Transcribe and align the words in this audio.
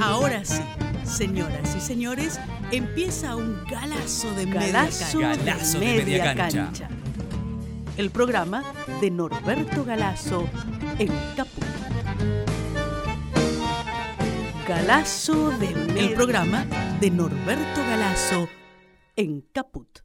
Ahora 0.00 0.44
sí, 0.46 0.62
señoras 1.04 1.76
y 1.76 1.80
señores, 1.80 2.40
empieza 2.72 3.36
un 3.36 3.62
galazo 3.70 4.32
de 4.34 4.46
Galazo 4.46 5.18
media 5.18 5.36
de 5.36 5.44
cancha. 5.44 5.52
Galazo 5.52 5.78
de 5.78 5.86
media 5.86 6.34
cancha. 6.34 6.88
El 7.98 8.10
programa 8.10 8.64
de 9.02 9.10
Norberto 9.10 9.84
Galazo 9.84 10.48
en 10.98 11.12
Caput. 11.36 11.64
Galazo 14.66 15.50
de 15.58 15.68
media 15.68 16.02
El 16.02 16.14
programa 16.14 16.64
de 16.98 17.10
Norberto 17.10 17.80
Galazo 17.90 18.48
en 19.16 19.42
Caput. 19.52 19.98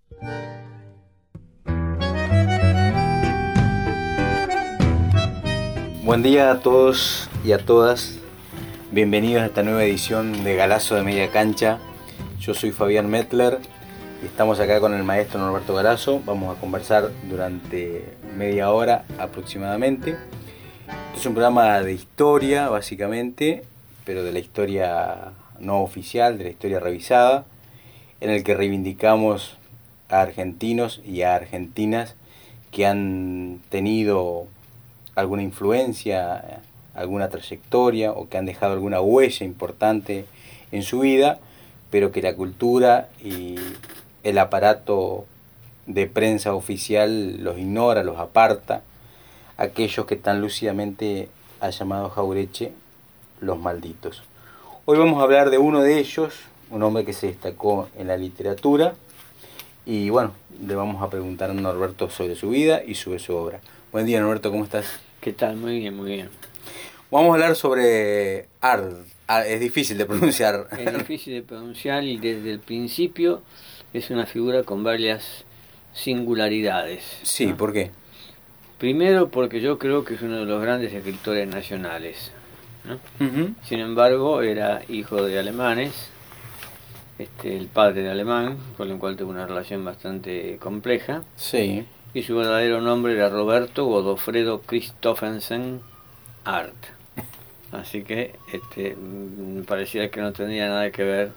Buen 6.04 6.21
día 6.21 6.52
a 6.52 6.59
todos 6.59 7.30
y 7.46 7.54
a 7.54 7.59
todas. 7.59 8.25
Bienvenidos 8.96 9.43
a 9.43 9.48
esta 9.48 9.62
nueva 9.62 9.84
edición 9.84 10.46
de 10.46 10.55
Galazo 10.55 10.95
de 10.95 11.03
Media 11.03 11.30
Cancha. 11.30 11.80
Yo 12.40 12.53
soy 12.53 12.72
Fabián 12.72 13.09
Metler 13.09 13.59
y 14.23 14.26
estamos 14.26 14.62
acá 14.62 14.80
con 14.80 14.94
el 14.94 15.03
maestro 15.03 15.38
Norberto 15.38 15.76
Galazo. 15.76 16.22
Vamos 16.26 16.55
a 16.55 16.62
conversar 16.62 17.09
durante 17.30 18.05
media 18.38 18.72
hora 18.72 19.03
aproximadamente. 19.20 20.16
Es 21.13 21.26
un 21.26 21.34
programa 21.34 21.81
de 21.81 21.91
historia, 21.91 22.70
básicamente, 22.70 23.66
pero 24.05 24.23
de 24.23 24.31
la 24.31 24.39
historia 24.39 25.34
no 25.59 25.81
oficial, 25.81 26.38
de 26.38 26.45
la 26.45 26.50
historia 26.52 26.80
revisada, 26.80 27.44
en 28.22 28.30
el 28.30 28.45
que 28.45 28.53
reivindicamos 28.53 29.58
a 30.08 30.22
argentinos 30.22 31.02
y 31.05 31.23
a 31.23 31.36
argentinas 31.36 32.16
que 32.72 32.86
han 32.86 33.59
tenido 33.67 34.48
alguna 35.16 35.44
influencia, 35.44 36.62
alguna 36.95 37.30
trayectoria 37.30 38.12
o 38.12 38.30
que 38.30 38.38
han 38.38 38.45
dejado 38.45 38.73
alguna 38.73 39.02
huella 39.02 39.45
importante 39.45 40.26
en 40.72 40.84
su 40.84 40.99
vida, 40.99 41.40
pero 41.91 42.12
que 42.12 42.22
la 42.22 42.36
cultura 42.36 43.09
y 43.23 43.56
el 44.23 44.38
aparato 44.38 45.25
de 45.86 46.08
prensa 46.08 46.53
oficial 46.55 47.44
los 47.44 47.58
ignora, 47.58 48.03
los 48.03 48.17
aparta, 48.17 48.81
aquellos 49.58 50.05
que 50.05 50.16
tan 50.16 50.42
lúcidamente 50.42 51.30
ha 51.59 51.70
llamado 51.70 52.09
Jaureche 52.09 52.73
los 53.39 53.59
malditos. 53.59 54.23
Hoy 54.86 54.98
vamos 54.98 55.20
a 55.20 55.23
hablar 55.23 55.50
de 55.50 55.58
uno 55.58 55.81
de 55.81 56.00
ellos, 56.00 56.33
un 56.70 56.83
hombre 56.83 57.05
que 57.05 57.14
se 57.14 57.27
destacó 57.27 57.89
en 57.98 58.08
la 58.08 58.17
literatura, 58.17 58.95
y 59.86 60.09
bueno, 60.09 60.31
le 60.66 60.73
vamos 60.75 61.03
a 61.03 61.09
preguntar 61.09 61.52
a 61.52 61.53
Norberto 61.53 62.09
sobre 62.09 62.36
su 62.36 62.50
vida 62.50 62.81
y 62.83 62.95
sobre 62.95 63.20
su 63.20 63.36
obra. 63.36 63.59
Buen 63.92 64.05
día 64.05 64.20
Norberto, 64.20 64.52
¿cómo 64.52 64.64
estás? 64.64 65.00
¿Qué 65.22 65.31
tal? 65.33 65.55
Muy 65.58 65.80
bien, 65.80 65.95
muy 65.95 66.11
bien. 66.11 66.30
Vamos 67.11 67.30
a 67.31 67.34
hablar 67.36 67.56
sobre 67.56 68.48
Ard. 68.61 68.94
Ah, 69.28 69.45
es 69.45 69.59
difícil 69.59 69.98
de 69.98 70.06
pronunciar. 70.06 70.67
Es 70.78 70.94
difícil 70.98 71.34
de 71.34 71.42
pronunciar 71.42 72.03
y 72.03 72.17
desde 72.17 72.52
el 72.52 72.59
principio 72.59 73.42
es 73.94 74.09
una 74.09 74.25
figura 74.25 74.64
con 74.64 74.84
varias 74.84 75.45
singularidades. 75.94 77.03
Sí, 77.23 77.48
¿no? 77.48 77.58
¿por 77.58 77.73
qué? 77.73 77.92
Primero 78.78 79.30
porque 79.30 79.61
yo 79.61 79.78
creo 79.80 80.03
que 80.03 80.16
es 80.16 80.22
uno 80.22 80.38
de 80.38 80.45
los 80.45 80.61
grandes 80.61 80.94
escritores 80.94 81.48
nacionales. 81.48 82.31
¿no? 82.83 83.00
Sin 83.67 83.80
embargo, 83.80 84.42
era 84.44 84.81
hijo 84.89 85.23
de 85.23 85.39
alemanes, 85.39 85.92
este, 87.17 87.58
el 87.58 87.67
padre 87.67 88.03
de 88.03 88.11
alemán, 88.11 88.58
con 88.78 88.92
el 88.92 88.98
cual 89.00 89.16
tuvo 89.16 89.31
una 89.31 89.48
relación 89.48 89.83
bastante 89.83 90.58
compleja, 90.58 91.23
Sí. 91.36 91.86
y 92.14 92.23
su 92.23 92.36
verdadero 92.36 92.81
nombre 92.81 93.14
era 93.14 93.30
Roberto 93.30 93.86
Godofredo 93.86 94.61
Christophensen 94.61 95.81
Art. 96.44 96.76
Así 97.81 98.04
que 98.04 98.36
este, 98.52 98.95
mm, 98.95 99.64
pareciera 99.64 100.09
que 100.09 100.22
no 100.22 100.31
tendría 100.34 100.68
nada 100.70 100.92
que 100.92 101.04
ver. 101.04 101.31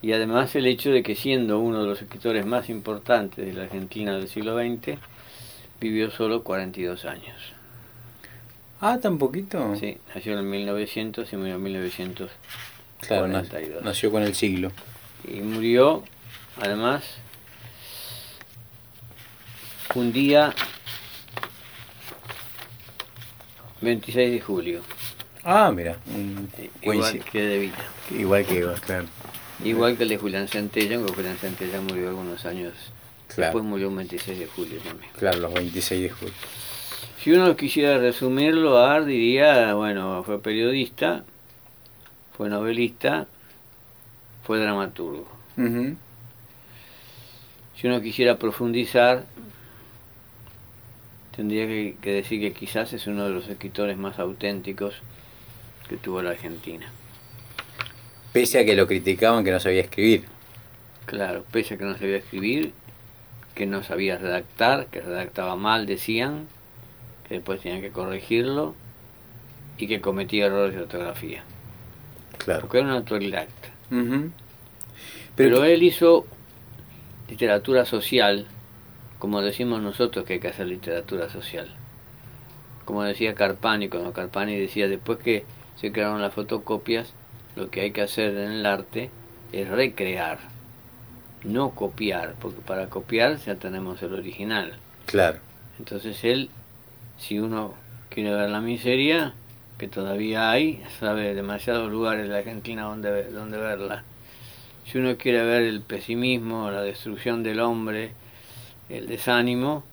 Y 0.00 0.12
además 0.12 0.54
el 0.56 0.66
hecho 0.66 0.90
de 0.90 1.02
que 1.02 1.14
siendo 1.14 1.58
uno 1.60 1.82
de 1.82 1.86
los 1.88 2.02
escritores 2.02 2.44
más 2.44 2.68
importantes 2.68 3.44
de 3.46 3.52
la 3.52 3.62
Argentina 3.64 4.16
del 4.16 4.28
siglo 4.28 4.56
XX, 4.58 4.98
vivió 5.80 6.10
solo 6.10 6.42
42 6.42 7.04
años. 7.04 7.36
Ah, 8.80 8.98
tan 9.00 9.16
poquito. 9.18 9.76
Sí, 9.76 9.98
nació 10.14 10.38
en 10.38 10.50
1900 10.50 11.32
y 11.32 11.36
murió 11.36 11.54
en 11.54 11.62
1942. 11.62 12.30
Claro, 13.06 13.26
nac- 13.28 13.82
nació 13.82 14.10
con 14.10 14.22
el 14.24 14.34
siglo. 14.34 14.72
Y 15.28 15.40
murió, 15.40 16.02
además, 16.60 17.04
un 19.94 20.12
día 20.12 20.52
26 23.80 24.32
de 24.32 24.40
julio, 24.40 24.82
Ah, 25.44 25.72
mira. 25.74 25.96
un 26.14 26.48
igual 26.82 27.20
que 27.24 27.40
de. 27.42 27.70
Igual 28.16 28.46
que 28.46 28.58
Eva, 28.58 28.74
claro. 28.74 29.06
Igual 29.64 29.96
que 29.96 30.04
el 30.04 30.08
de 30.10 30.16
Julián 30.18 30.48
Centella, 30.48 30.96
aunque 30.96 31.12
Julián 31.14 31.36
Centella 31.36 31.80
murió 31.80 32.08
algunos 32.08 32.44
años 32.46 32.72
Claro. 33.28 33.42
después, 33.52 33.64
murió 33.64 33.88
un 33.88 33.96
26 33.96 34.38
de 34.38 34.46
julio 34.46 34.78
también. 34.80 35.10
Claro, 35.18 35.38
los 35.38 35.52
26 35.54 36.02
de 36.02 36.10
julio. 36.10 36.34
Si 37.22 37.30
uno 37.32 37.56
quisiera 37.56 37.98
resumirlo, 37.98 38.78
Ar 38.84 39.04
diría, 39.04 39.74
bueno, 39.74 40.22
fue 40.24 40.40
periodista, 40.42 41.24
fue 42.36 42.48
novelista, 42.48 43.26
fue 44.44 44.58
dramaturgo. 44.58 45.28
Ujú. 45.56 45.96
Si 47.80 47.86
uno 47.86 48.00
quisiera 48.00 48.36
profundizar, 48.38 49.24
tendría 51.34 51.66
que, 51.66 51.96
que 52.02 52.12
decir 52.12 52.40
que 52.40 52.52
quizás 52.52 52.92
es 52.92 53.06
uno 53.06 53.24
de 53.24 53.30
los 53.30 53.48
escritores 53.48 53.96
más 53.96 54.18
auténticos 54.18 54.94
que 55.92 55.98
tuvo 55.98 56.22
la 56.22 56.30
Argentina. 56.30 56.86
Pese 58.32 58.60
a 58.60 58.64
que 58.64 58.74
lo 58.74 58.86
criticaban 58.86 59.44
que 59.44 59.50
no 59.50 59.60
sabía 59.60 59.82
escribir. 59.82 60.24
Claro, 61.04 61.44
pese 61.52 61.74
a 61.74 61.78
que 61.78 61.84
no 61.84 61.98
sabía 61.98 62.16
escribir, 62.16 62.72
que 63.54 63.66
no 63.66 63.82
sabía 63.82 64.16
redactar, 64.16 64.86
que 64.86 65.02
redactaba 65.02 65.54
mal, 65.56 65.84
decían, 65.84 66.46
que 67.28 67.34
después 67.34 67.60
tenían 67.60 67.82
que 67.82 67.90
corregirlo 67.90 68.74
y 69.76 69.86
que 69.86 70.00
cometía 70.00 70.46
errores 70.46 70.74
de 70.74 70.80
ortografía. 70.82 71.42
Claro. 72.38 72.60
Porque 72.62 72.78
era 72.78 72.86
un 72.86 72.92
autodidacta. 72.94 73.68
Ujú. 73.90 74.30
Pero, 75.36 75.60
que- 75.60 75.74
él 75.74 75.82
hizo 75.82 76.26
literatura 77.28 77.84
social, 77.84 78.46
como 79.18 79.42
decimos 79.42 79.82
nosotros 79.82 80.24
que 80.24 80.34
hay 80.34 80.40
que 80.40 80.48
hacer 80.48 80.66
literatura 80.68 81.28
social. 81.28 81.68
Como 82.86 83.02
decía 83.02 83.34
Carpani, 83.34 83.90
cuando 83.90 84.12
Carpani 84.14 84.56
decía, 84.58 84.88
después 84.88 85.18
que 85.18 85.44
se 85.80 85.92
crearon 85.92 86.22
las 86.22 86.34
fotocopias, 86.34 87.12
lo 87.56 87.70
que 87.70 87.82
hay 87.82 87.90
que 87.92 88.02
hacer 88.02 88.36
en 88.36 88.52
el 88.52 88.66
arte 88.66 89.10
es 89.52 89.68
recrear, 89.68 90.38
no 91.44 91.70
copiar, 91.70 92.34
porque 92.40 92.60
para 92.60 92.88
copiar 92.88 93.38
ya 93.38 93.56
tenemos 93.56 94.02
el 94.02 94.14
original. 94.14 94.74
Claro. 95.06 95.38
Entonces 95.78 96.22
él, 96.24 96.48
si 97.18 97.38
uno 97.38 97.74
quiere 98.08 98.34
ver 98.34 98.50
la 98.50 98.60
miseria, 98.60 99.34
que 99.78 99.88
todavía 99.88 100.50
hay, 100.50 100.82
sabe 101.00 101.34
demasiados 101.34 101.90
lugares 101.90 102.24
de 102.24 102.32
la 102.32 102.38
Argentina 102.38 102.84
donde, 102.84 103.24
donde 103.30 103.58
verla. 103.58 104.04
Si 104.86 104.98
uno 104.98 105.16
quiere 105.16 105.44
ver 105.44 105.62
el 105.62 105.80
pesimismo, 105.80 106.70
la 106.70 106.82
destrucción 106.82 107.42
del 107.42 107.60
hombre, 107.60 108.12
el 108.88 109.06
desánimo, 109.06 109.84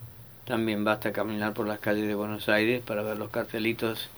también 0.46 0.84
basta 0.84 1.12
caminar 1.12 1.54
por 1.54 1.68
las 1.68 1.80
calles 1.80 2.08
de 2.08 2.16
Buenos 2.16 2.50
Aires 2.50 2.82
para 2.86 3.04
ver 3.04 3.18
los 3.18 3.30
cartelitos 3.30 4.10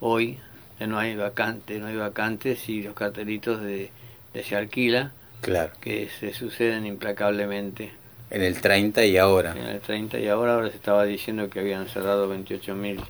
hoy, 0.00 0.38
no 0.80 0.98
hay 0.98 1.16
vacante, 1.16 1.78
no 1.78 1.86
hay 1.86 1.96
vacantes 1.96 2.68
y 2.68 2.82
los 2.82 2.94
cartelitos 2.94 3.60
de, 3.62 3.90
de 4.32 4.44
se 4.44 4.56
alquila, 4.56 5.12
Claro. 5.40 5.72
que 5.80 6.08
se 6.20 6.32
suceden 6.32 6.86
implacablemente 6.86 7.92
En 8.30 8.42
el 8.42 8.60
30 8.60 9.04
y 9.04 9.16
ahora. 9.18 9.52
en 9.52 9.66
el 9.66 9.80
30 9.80 10.18
y 10.18 10.28
ahora 10.28 10.54
ahora 10.54 10.70
se 10.70 10.76
estaba 10.76 11.04
diciendo 11.04 11.48
que 11.50 11.60
habían 11.60 11.86
cerrado 11.88 12.28
28.000 12.34 13.00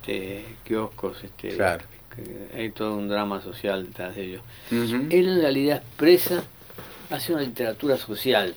este, 0.00 0.44
kioscos 0.64 1.22
este, 1.24 1.48
Claro. 1.50 1.84
que 2.14 2.58
hay 2.60 2.70
todo 2.70 2.94
un 2.96 3.08
drama 3.08 3.40
social 3.40 3.86
detrás 3.86 4.14
de 4.16 4.24
ello 4.24 4.40
Ujú. 4.70 5.06
él 5.10 5.28
en 5.28 5.40
realidad 5.40 5.78
expresa 5.78 6.42
hace 7.10 7.32
una 7.32 7.42
literatura 7.42 7.96
social 7.96 8.54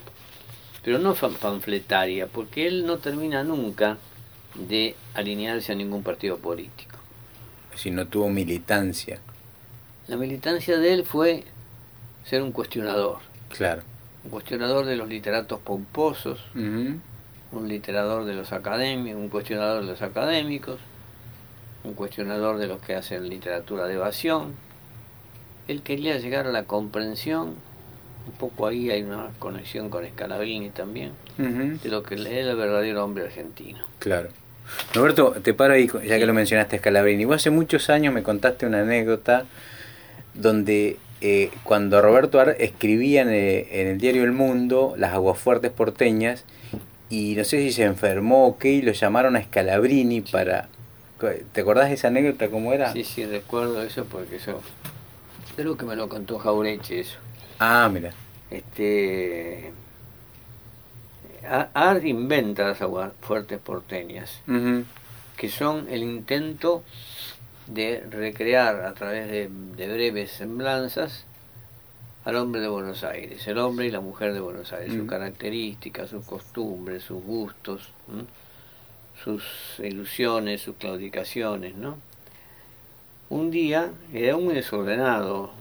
pero 0.83 0.99
no 0.99 1.13
panfletaria 1.15 2.27
porque 2.27 2.67
él 2.67 2.85
no 2.85 2.97
termina 2.97 3.43
nunca 3.43 3.97
de 4.55 4.95
alinearse 5.13 5.71
a 5.71 5.75
ningún 5.75 6.01
partido 6.03 6.37
político 6.37 6.96
Si 7.77 7.91
no 7.91 8.07
tuvo 8.07 8.29
militancia. 8.29 9.19
la 10.07 10.17
militancia 10.17 10.77
de 10.77 10.93
él 10.93 11.05
fue 11.05 11.43
ser 12.25 12.41
un 12.41 12.51
cuestionador 12.51 13.19
Claro. 13.49 13.83
un 14.25 14.31
cuestionador 14.31 14.85
de 14.85 14.95
los 14.97 15.07
literatos 15.07 15.59
pomposos 15.59 16.39
un 17.51 17.67
literador 17.69 18.25
de 18.25 18.33
los 18.33 18.51
académicos, 18.51 19.17
un 19.21 19.29
cuestionador 19.29 19.81
de 19.85 19.91
los 19.91 20.01
académicos, 20.01 20.79
un 21.85 21.93
cuestionador 21.93 22.57
de 22.57 22.67
los 22.67 22.81
que 22.81 22.95
hacen 22.95 23.29
literatura 23.29 23.85
de 23.85 23.93
evasión. 23.93 24.53
Él 25.69 25.81
quería 25.81 26.17
llegar 26.17 26.45
a 26.47 26.51
la 26.51 26.63
comprensión, 26.63 27.55
un 28.27 28.33
poco 28.37 28.67
ahí 28.67 28.89
hay 28.91 29.03
una 29.03 29.29
conexión 29.39 29.89
con 29.89 30.05
Scalabrini 30.05 30.71
también, 30.71 31.11
de 31.37 31.89
lo 31.89 32.03
que 32.03 32.15
es 32.15 32.25
el 32.25 32.53
verdadero 32.57 33.05
hombre 33.05 33.23
argentino. 33.25 33.79
Claro. 33.99 34.29
Roberto, 34.93 35.35
te 35.43 35.53
paro 35.53 35.73
ahí, 35.73 35.89
ya 36.05 36.17
que 36.17 36.25
lo 36.25 36.33
mencionaste 36.33 36.77
a 36.77 36.79
Scalabrini. 36.79 37.25
Vos 37.25 37.37
hace 37.37 37.49
muchos 37.49 37.89
años 37.89 38.13
me 38.13 38.23
contaste 38.23 38.65
una 38.65 38.81
anécdota 38.81 39.45
donde 40.33 40.97
eh, 41.21 41.51
cuando 41.63 42.01
Roberto 42.01 42.39
Ar 42.39 42.55
escribía 42.59 43.21
en 43.21 43.29
el, 43.29 43.67
en 43.71 43.87
el 43.87 43.97
diario 43.97 44.23
El 44.23 44.33
Mundo 44.33 44.93
las 44.97 45.13
aguafuertes 45.13 45.71
porteñas, 45.71 46.45
y 47.09 47.35
no 47.35 47.43
sé 47.43 47.59
si 47.59 47.71
se 47.71 47.83
enfermó 47.83 48.47
o 48.47 48.57
qué, 48.57 48.69
y 48.69 48.81
lo 48.81 48.91
llamaron 48.91 49.35
a 49.35 49.43
Scalabrini 49.43 50.21
para... 50.21 50.67
¿Te 51.53 51.61
acordás 51.61 51.87
de 51.89 51.95
esa 51.95 52.09
anécdota 52.09 52.49
cómo 52.49 52.73
era? 52.73 52.93
Sí, 52.93 53.03
sí, 53.03 53.25
recuerdo 53.25 53.81
eso 53.81 54.05
porque 54.05 54.35
eso... 54.35 54.61
Creo 55.55 55.75
que 55.75 55.85
me 55.85 55.95
lo 55.95 56.07
contó 56.09 56.37
Jaureche 56.37 56.99
eso. 56.99 57.17
Ah, 57.59 57.89
mira. 57.91 58.13
Este... 58.51 59.71
Art 61.73 62.03
inventa 62.03 62.67
las 62.67 62.81
aguafuertes 62.81 63.59
porteñas, 63.59 64.41
que 65.37 65.49
son 65.49 65.87
el 65.89 66.03
intento 66.03 66.83
de 67.67 68.03
recrear 68.09 68.85
a 68.85 68.93
través 68.93 69.29
de, 69.29 69.47
breves 69.87 70.31
semblanzas 70.31 71.25
al 72.25 72.35
hombre 72.35 72.61
de 72.61 72.67
Buenos 72.67 73.03
Aires, 73.03 73.47
el 73.47 73.57
hombre 73.57 73.87
y 73.87 73.91
la 73.91 74.01
mujer 74.01 74.33
de 74.33 74.39
Buenos 74.39 74.73
Aires, 74.73 74.93
sus 74.93 75.07
características, 75.07 76.09
sus 76.09 76.25
costumbres, 76.25 77.03
sus 77.03 77.23
gustos, 77.23 77.89
sus 79.23 79.43
ilusiones, 79.79 80.61
sus 80.61 80.75
claudicaciones, 80.75 81.75
¿no? 81.75 81.97
Un 83.29 83.51
día 83.51 83.91
era 84.13 84.35
un 84.35 84.53
desordenado 84.53 85.51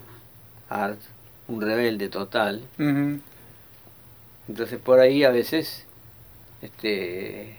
Art, 0.69 1.01
un 1.49 1.61
rebelde 1.61 2.09
total, 2.09 2.63
entonces 4.49 4.79
por 4.79 5.01
ahí 5.01 5.25
a 5.25 5.31
veces, 5.31 5.85
este, 6.63 7.57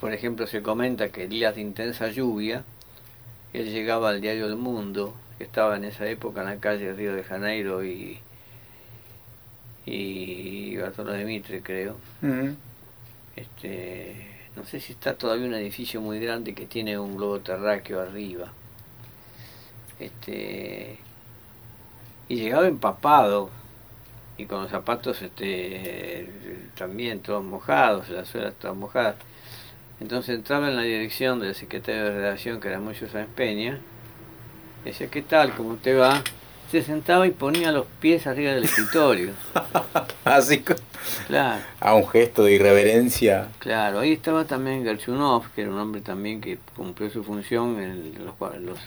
por 0.00 0.12
ejemplo, 0.12 0.46
se 0.46 0.62
comenta 0.62 1.08
que 1.10 1.28
días 1.28 1.54
de 1.54 1.60
intensa 1.60 2.08
lluvia, 2.08 2.64
él 3.52 3.72
llegaba 3.72 4.10
al 4.10 4.20
diario 4.20 4.46
El 4.46 4.56
Mundo, 4.56 5.14
que 5.38 5.44
estaba 5.44 5.76
en 5.76 5.84
esa 5.84 6.06
época 6.06 6.40
en 6.40 6.46
la 6.46 6.56
calle 6.58 6.92
Río 6.92 7.14
de 7.14 7.24
Janeiro 7.24 7.84
y, 7.84 8.20
y 9.86 10.76
Bartolomé 10.76 11.24
Mitre, 11.24 11.62
creo. 11.62 11.96
este, 13.36 14.26
no 14.56 14.64
sé 14.64 14.80
si 14.80 14.92
está 14.92 15.14
todavía 15.14 15.46
un 15.46 15.54
edificio 15.54 16.00
muy 16.00 16.18
grande 16.18 16.54
que 16.54 16.66
tiene 16.66 16.98
un 16.98 17.16
globo 17.16 17.40
terráqueo 17.40 18.00
arriba. 18.00 18.52
Este, 20.00 20.98
y 22.28 22.36
llegaba 22.36 22.68
empapado 22.68 23.50
y 24.38 24.46
con 24.46 24.62
los 24.62 24.70
zapatos 24.70 25.20
este, 25.20 26.28
también 26.76 27.20
todos 27.20 27.44
mojados, 27.44 28.08
las 28.08 28.28
suelas 28.28 28.54
todas 28.58 28.76
mojadas. 28.76 29.16
Entonces 30.00 30.36
entraba 30.36 30.68
en 30.68 30.76
la 30.76 30.82
dirección 30.82 31.40
del 31.40 31.56
secretario 31.56 32.04
de 32.04 32.10
redacción, 32.12 32.60
que 32.60 32.68
era 32.68 32.78
Mucho 32.78 33.08
Sáenz 33.08 33.28
Peña, 33.34 33.80
decía, 34.84 35.08
¿qué 35.08 35.22
tal? 35.22 35.52
¿Cómo 35.54 35.74
te 35.74 35.94
va? 35.94 36.22
Se 36.70 36.82
sentaba 36.82 37.26
y 37.26 37.30
ponía 37.30 37.72
los 37.72 37.86
pies 37.98 38.28
arriba 38.28 38.52
del 38.52 38.64
escritorio. 38.64 39.32
Así 40.24 40.62
claro. 41.26 41.62
A 41.80 41.94
un 41.94 42.06
gesto 42.06 42.44
de 42.44 42.52
irreverencia. 42.52 43.48
Claro, 43.58 43.98
ahí 43.98 44.12
estaba 44.12 44.44
también 44.44 44.84
Gerchunov, 44.84 45.50
que 45.54 45.62
era 45.62 45.70
un 45.70 45.78
hombre 45.78 46.00
también 46.00 46.40
que 46.40 46.58
cumplió 46.76 47.10
su 47.10 47.24
función 47.24 47.80
en 47.80 48.24
los, 48.24 48.34
los, 48.60 48.78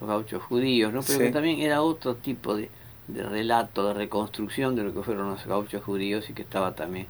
los 0.00 0.08
gauchos 0.08 0.42
judíos, 0.42 0.92
¿no? 0.92 1.02
Pero 1.02 1.20
que 1.20 1.30
también 1.30 1.60
era 1.60 1.80
otro 1.80 2.16
tipo 2.16 2.54
de, 2.56 2.68
de 3.08 3.22
relato, 3.22 3.88
de 3.88 3.94
reconstrucción 3.94 4.76
de 4.76 4.84
lo 4.84 4.94
que 4.94 5.02
fueron 5.02 5.30
los 5.30 5.44
gauchos 5.46 5.82
judíos 5.82 6.30
y 6.30 6.32
que 6.32 6.42
estaba 6.42 6.74
también 6.74 7.06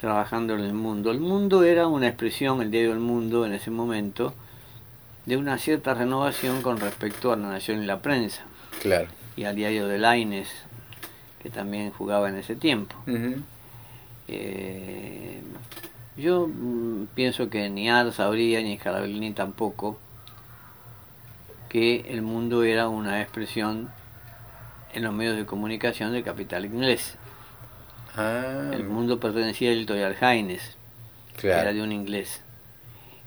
trabajando 0.00 0.54
en 0.54 0.60
el 0.60 0.72
mundo. 0.72 1.10
El 1.10 1.20
mundo 1.20 1.62
era 1.62 1.86
una 1.86 2.08
expresión, 2.08 2.62
el 2.62 2.70
diario 2.70 2.90
del 2.90 3.00
mundo 3.00 3.44
en 3.44 3.52
ese 3.52 3.70
momento, 3.70 4.32
de 5.26 5.36
una 5.36 5.58
cierta 5.58 5.94
renovación 5.94 6.62
con 6.62 6.80
respecto 6.80 7.32
a 7.32 7.36
la 7.36 7.48
nación 7.48 7.82
y 7.82 7.86
la 7.86 8.00
prensa. 8.00 8.42
Claro. 8.80 9.08
Y 9.36 9.44
al 9.44 9.54
diario 9.54 9.86
de 9.86 9.98
Laines, 9.98 10.48
que 11.42 11.50
también 11.50 11.90
jugaba 11.90 12.28
en 12.30 12.36
ese 12.36 12.56
tiempo. 12.56 12.96
Eh, 14.28 15.42
yo 16.16 16.46
mm, 16.48 17.08
pienso 17.14 17.50
que 17.50 17.68
ni 17.68 17.90
Ar 17.90 18.12
sabría, 18.12 18.62
ni 18.62 18.78
Scalabrini 18.78 19.32
tampoco, 19.32 19.98
que 21.68 22.06
el 22.08 22.22
mundo 22.22 22.62
era 22.62 22.88
una 22.88 23.20
expresión 23.20 23.90
en 24.94 25.02
los 25.02 25.12
medios 25.12 25.36
de 25.36 25.46
comunicación 25.46 26.12
del 26.12 26.24
capital 26.24 26.64
inglés. 26.64 27.16
Ah. 28.16 28.70
El 28.72 28.84
mundo 28.84 29.20
pertenecía 29.20 29.70
al 29.70 29.78
editorial 29.78 30.16
Haines, 30.20 30.76
que 31.36 31.48
era 31.48 31.72
de 31.72 31.82
un 31.82 31.92
inglés. 31.92 32.40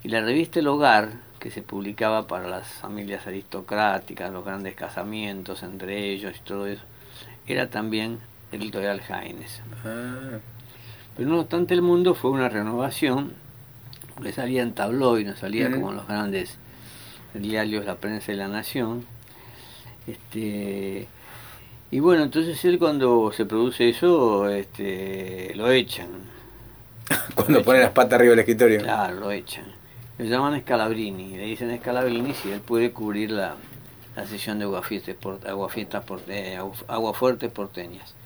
Y 0.02 0.08
la 0.08 0.20
revista 0.20 0.60
El 0.60 0.68
Hogar, 0.68 1.10
que 1.38 1.50
se 1.50 1.62
publicaba 1.62 2.26
para 2.26 2.48
las 2.48 2.68
familias 2.68 3.26
aristocráticas, 3.26 4.32
los 4.32 4.44
grandes 4.44 4.74
casamientos 4.74 5.62
entre 5.62 6.10
ellos 6.10 6.34
y 6.36 6.40
todo 6.44 6.66
eso, 6.66 6.82
era 7.46 7.68
también 7.68 8.18
el 8.52 8.62
editorial 8.62 9.00
Haines. 9.08 9.60
Ah. 9.84 10.38
Pero 11.16 11.28
no 11.28 11.40
obstante 11.40 11.74
el 11.74 11.82
mundo 11.82 12.14
fue 12.14 12.30
una 12.30 12.48
renovación, 12.48 13.32
que 14.22 14.32
salía 14.32 14.62
en 14.62 14.74
tabloid, 14.74 15.26
no 15.26 15.36
salía 15.36 15.70
como 15.70 15.92
los 15.92 16.06
grandes 16.06 16.56
diarios 17.34 17.84
La 17.84 17.96
Prensa 17.96 18.32
y 18.32 18.36
La 18.36 18.48
Nación. 18.48 19.04
Este, 20.06 21.08
y 21.94 22.00
bueno, 22.00 22.24
entonces 22.24 22.64
él 22.64 22.80
cuando 22.80 23.30
se 23.30 23.46
produce 23.46 23.88
eso, 23.88 24.48
este, 24.48 25.52
lo 25.54 25.70
echan. 25.70 26.08
cuando 27.36 27.62
pone 27.62 27.78
las 27.78 27.92
patas 27.92 28.14
arriba 28.14 28.30
del 28.30 28.40
escritorio. 28.40 28.80
Claro, 28.80 29.20
lo 29.20 29.30
echan. 29.30 29.66
Lo 30.18 30.24
llaman 30.24 30.60
Scalabrini, 30.60 31.36
le 31.36 31.44
dicen 31.44 31.78
Scalabrini 31.78 32.34
si 32.34 32.50
él 32.50 32.58
puede 32.58 32.90
cubrir 32.90 33.30
la, 33.30 33.54
la 34.16 34.26
sesión 34.26 34.58
de 34.58 34.64
aguafiestas, 34.64 35.14
por, 35.14 35.38
aguafiestas 35.46 36.02
por, 36.04 36.20
eh, 36.26 36.58
aguafuertes 36.88 37.52
porteñas. 37.52 38.16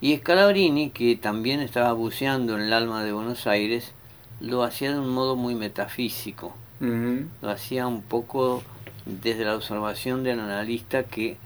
Y 0.00 0.16
Scalabrini, 0.16 0.90
que 0.90 1.14
también 1.14 1.60
estaba 1.60 1.92
buceando 1.92 2.56
en 2.56 2.62
el 2.62 2.72
alma 2.72 3.04
de 3.04 3.12
Buenos 3.12 3.46
Aires, 3.46 3.92
lo 4.40 4.64
hacía 4.64 4.90
de 4.90 4.98
un 4.98 5.10
modo 5.10 5.36
muy 5.36 5.54
metafísico. 5.54 6.52
Lo 6.80 7.48
hacía 7.48 7.86
un 7.86 8.02
poco 8.02 8.64
desde 9.06 9.44
la 9.44 9.54
observación 9.54 10.24
del 10.24 10.40
analista 10.40 11.04
que 11.04 11.36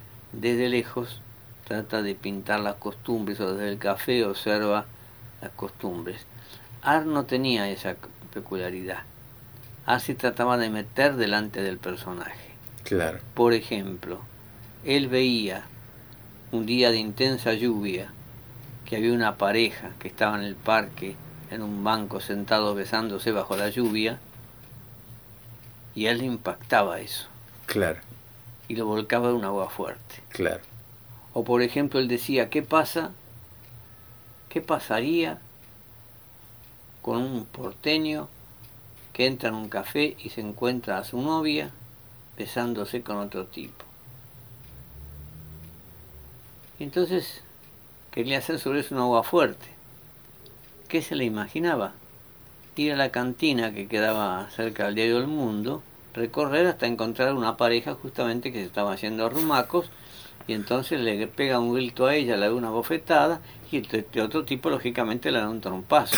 desde 0.41 0.69
lejos 0.69 1.21
trata 1.67 2.03
de 2.03 2.15
pintar 2.15 2.61
las 2.61 2.77
costumbres 2.77 3.41
o 3.41 3.55
desde 3.55 3.71
el 3.71 3.79
café 3.79 4.25
observa 4.25 4.87
las 5.41 5.51
costumbres. 5.53 6.27
Ar 6.83 7.07
no 7.07 7.25
tenía 7.25 7.69
esa 7.69 7.97
peculiaridad. 8.33 9.03
Ar 9.85 10.01
se 10.01 10.15
trataba 10.15 10.59
de 10.59 10.71
meter 10.71 11.17
delante 11.17 11.63
del 11.63 11.79
personaje. 11.79 12.51
Claro. 12.85 13.19
Por 13.35 13.53
ejemplo, 13.53 14.21
él 14.85 15.09
veía 15.09 15.65
un 16.53 16.67
día 16.67 16.91
de 16.91 16.99
intensa 16.99 17.55
lluvia 17.55 18.13
que 18.85 18.97
había 18.97 19.13
una 19.13 19.37
pareja 19.37 19.91
que 19.99 20.07
estaba 20.07 20.39
en 20.39 20.45
el 20.45 20.55
parque 20.55 21.17
en 21.51 21.63
un 21.63 21.83
banco 21.83 22.21
sentado 22.21 22.75
besándose 22.75 23.33
bajo 23.33 23.57
la 23.57 23.71
lluvia 23.71 24.19
y 25.95 26.07
a 26.07 26.13
él 26.13 26.19
le 26.19 26.25
impactaba 26.27 27.01
eso. 27.01 27.27
Claro 27.67 28.06
y 28.69 28.77
lo 28.77 28.87
volcaba 28.87 29.31
en 29.31 29.37
un 29.37 29.45
agua 29.45 29.69
fuerte. 29.71 30.17
Claro. 30.29 30.61
O 31.33 31.45
por 31.45 31.63
ejemplo, 31.63 32.01
él 32.01 32.09
decía, 32.09 32.51
¿qué 32.51 32.63
pasa? 32.63 33.13
¿Qué 34.49 34.61
pasaría 34.61 35.39
con 37.03 37.19
un 37.19 37.45
porteño 37.45 38.29
que 39.13 39.27
entra 39.27 39.51
en 39.51 39.55
un 39.55 39.69
café 39.69 40.17
y 40.19 40.31
se 40.31 40.41
encuentra 40.41 40.99
a 40.99 41.05
su 41.05 41.21
novia 41.21 41.71
besándose 42.37 43.03
con 43.03 43.19
otro 43.19 43.47
tipo? 43.47 43.85
Y 46.79 46.85
entonces 46.85 47.43
quería 48.11 48.39
hacer 48.39 48.59
sobre 48.59 48.81
eso 48.81 48.95
un 48.95 49.01
agua 49.01 49.23
fuerte. 49.23 49.67
¿Qué 50.89 51.03
se 51.03 51.17
le 51.17 51.25
imaginaba? 51.25 51.93
Ir 52.77 52.93
a 52.93 52.97
la 52.97 53.11
cantina 53.11 53.73
que 53.73 53.89
quedaba 53.89 54.49
cerca 54.51 54.85
del 54.87 54.95
diario 54.95 55.17
del 55.17 55.27
Mundo 55.27 55.83
recorrer 56.17 56.67
hasta 56.67 56.87
encontrar 56.87 57.35
una 57.35 57.57
pareja 57.57 57.95
justamente 57.95 58.51
que 58.51 58.59
se 58.59 58.65
estaba 58.65 58.93
haciendo 58.93 59.29
rumacos 59.29 59.91
y 60.49 60.55
entonces 60.55 61.01
le 61.01 61.27
pega 61.27 61.59
un 61.59 61.75
grito 61.75 62.07
a 62.07 62.15
ella, 62.15 62.37
le 62.37 62.47
da 62.47 62.55
una 62.55 62.71
bofetada 62.71 63.41
y 63.71 63.79
este 63.79 64.21
otro 64.21 64.45
tipo 64.45 64.71
lógicamente 64.71 65.31
le 65.31 65.39
da 65.39 65.49
un 65.49 65.61
trompazo. 65.61 66.17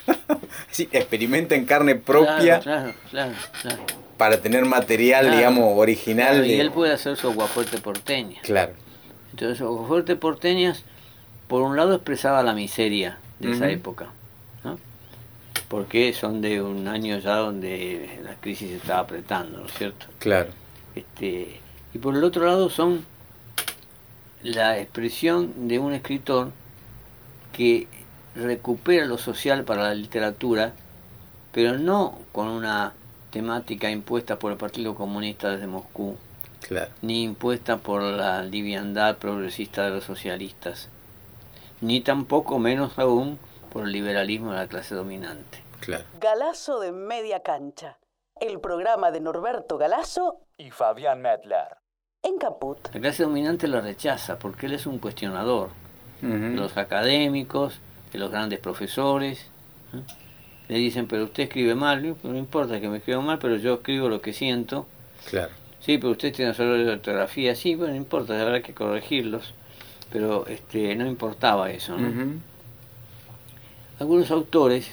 sí, 0.70 0.88
experimenta 0.90 1.54
en 1.54 1.64
carne 1.64 1.94
propia 1.94 2.60
para 4.16 4.40
tener 4.40 4.64
material, 4.64 5.30
digamos, 5.30 5.78
original. 5.78 6.44
Y 6.44 6.54
él 6.54 6.70
puede 6.70 6.92
hacer 6.92 7.16
su 7.16 7.28
aguafuerte 7.28 7.78
porteña. 7.78 8.40
Claro. 8.42 8.72
Entonces, 9.30 9.60
aguafuerte 9.60 10.16
porteñas, 10.16 10.84
por 11.48 11.62
un 11.62 11.76
lado 11.76 11.94
expresaba 11.94 12.42
la 12.42 12.52
miseria 12.52 13.18
de 13.38 13.52
esa 13.52 13.70
época 13.70 14.08
porque 15.70 16.12
son 16.12 16.40
de 16.42 16.60
un 16.60 16.88
año 16.88 17.16
ya 17.18 17.36
donde 17.36 18.18
la 18.24 18.34
crisis 18.34 18.72
estaba 18.72 18.98
apretando, 19.02 19.60
¿no 19.60 19.66
es 19.66 19.72
cierto? 19.74 20.06
Claro. 20.18 20.50
Este, 20.96 21.60
y 21.94 21.98
por 21.98 22.16
el 22.16 22.24
otro 22.24 22.44
lado 22.44 22.68
son 22.70 23.04
la 24.42 24.80
expresión 24.80 25.68
de 25.68 25.78
un 25.78 25.92
escritor 25.92 26.50
que 27.52 27.86
recupera 28.34 29.06
lo 29.06 29.16
social 29.16 29.62
para 29.62 29.84
la 29.84 29.94
literatura, 29.94 30.72
pero 31.52 31.78
no 31.78 32.18
con 32.32 32.48
una 32.48 32.92
temática 33.30 33.88
impuesta 33.92 34.40
por 34.40 34.50
el 34.50 34.58
Partido 34.58 34.96
Comunista 34.96 35.50
desde 35.50 35.68
Moscú, 35.68 36.16
Claro. 36.66 36.90
ni 37.00 37.22
impuesta 37.22 37.76
por 37.76 38.02
la 38.02 38.42
liviandad 38.42 39.18
progresista 39.18 39.84
de 39.84 39.90
los 39.90 40.02
socialistas, 40.02 40.88
ni 41.80 42.00
tampoco 42.00 42.58
menos 42.58 42.98
aún 42.98 43.38
por 43.72 43.84
el 43.84 43.92
liberalismo 43.92 44.52
de 44.52 44.58
la 44.58 44.66
clase 44.66 44.94
dominante. 44.94 45.58
Claro. 45.80 46.04
Galazo 46.20 46.80
de 46.80 46.92
Media 46.92 47.40
Cancha. 47.42 47.98
El 48.40 48.60
programa 48.60 49.10
de 49.10 49.20
Norberto 49.20 49.76
Galazo 49.78 50.38
y 50.56 50.70
Fabián 50.70 51.20
Medler. 51.22 51.76
en 52.22 52.36
Caput. 52.38 52.78
La 52.94 53.00
clase 53.00 53.22
dominante 53.22 53.66
lo 53.66 53.80
rechaza 53.80 54.38
porque 54.38 54.66
él 54.66 54.74
es 54.74 54.84
un 54.86 54.98
cuestionador 54.98 55.70
Ujú. 56.22 56.32
de 56.32 56.50
los 56.56 56.76
académicos, 56.76 57.80
de 58.12 58.18
los 58.18 58.30
grandes 58.30 58.58
profesores. 58.58 59.46
¿eh? 59.94 60.02
Le 60.68 60.76
dicen, 60.76 61.06
pero 61.08 61.24
usted 61.24 61.44
escribe 61.44 61.74
mal, 61.74 62.06
no 62.06 62.16
no 62.22 62.36
importa 62.36 62.78
que 62.80 62.88
me 62.88 62.98
escriba 62.98 63.20
mal, 63.22 63.38
pero 63.38 63.56
yo 63.56 63.74
escribo 63.74 64.08
lo 64.10 64.20
que 64.20 64.32
siento. 64.34 64.86
Claro. 65.30 65.52
Sí, 65.80 65.96
pero 65.96 66.10
usted 66.12 66.32
tiene 66.34 66.52
solo 66.52 66.74
de 66.74 66.90
ortografía, 66.92 67.54
sí, 67.54 67.74
bueno, 67.74 67.92
no 67.94 67.96
importa, 67.98 68.38
habrá 68.40 68.60
que 68.60 68.74
corregirlos. 68.74 69.54
Pero 70.12 70.46
este 70.46 70.94
no 70.96 71.06
importaba 71.06 71.70
eso, 71.70 71.96
¿no? 71.96 72.08
Ujú. 72.08 72.40
Algunos 74.00 74.30
autores, 74.30 74.88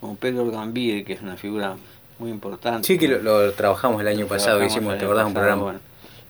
como 0.00 0.16
Pedro 0.16 0.50
Gambide, 0.50 1.04
que 1.04 1.12
es 1.12 1.22
una 1.22 1.36
figura 1.36 1.76
muy 2.18 2.30
importante. 2.30 2.86
Sí, 2.86 2.98
que 2.98 3.06
lo, 3.06 3.20
lo 3.20 3.52
trabajamos 3.52 4.00
el 4.00 4.08
año 4.08 4.26
pasado, 4.26 4.58
Trabajamos 4.58 4.72
hicimos, 4.72 4.98
¿te 4.98 5.04
acordás? 5.04 5.26
Un 5.26 5.32
pasado, 5.32 5.46
programa. 5.46 5.62
bueno, 5.62 5.80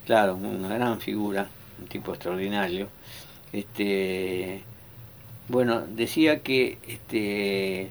claro, 0.06 0.34
una 0.36 0.68
gran 0.68 1.00
figura, 1.00 1.48
un 1.80 1.86
tipo 1.86 2.12
extraordinario. 2.12 2.88
Este, 3.52 4.62
bueno, 5.48 5.80
decía 5.88 6.40
que 6.40 6.78
este, 6.86 7.90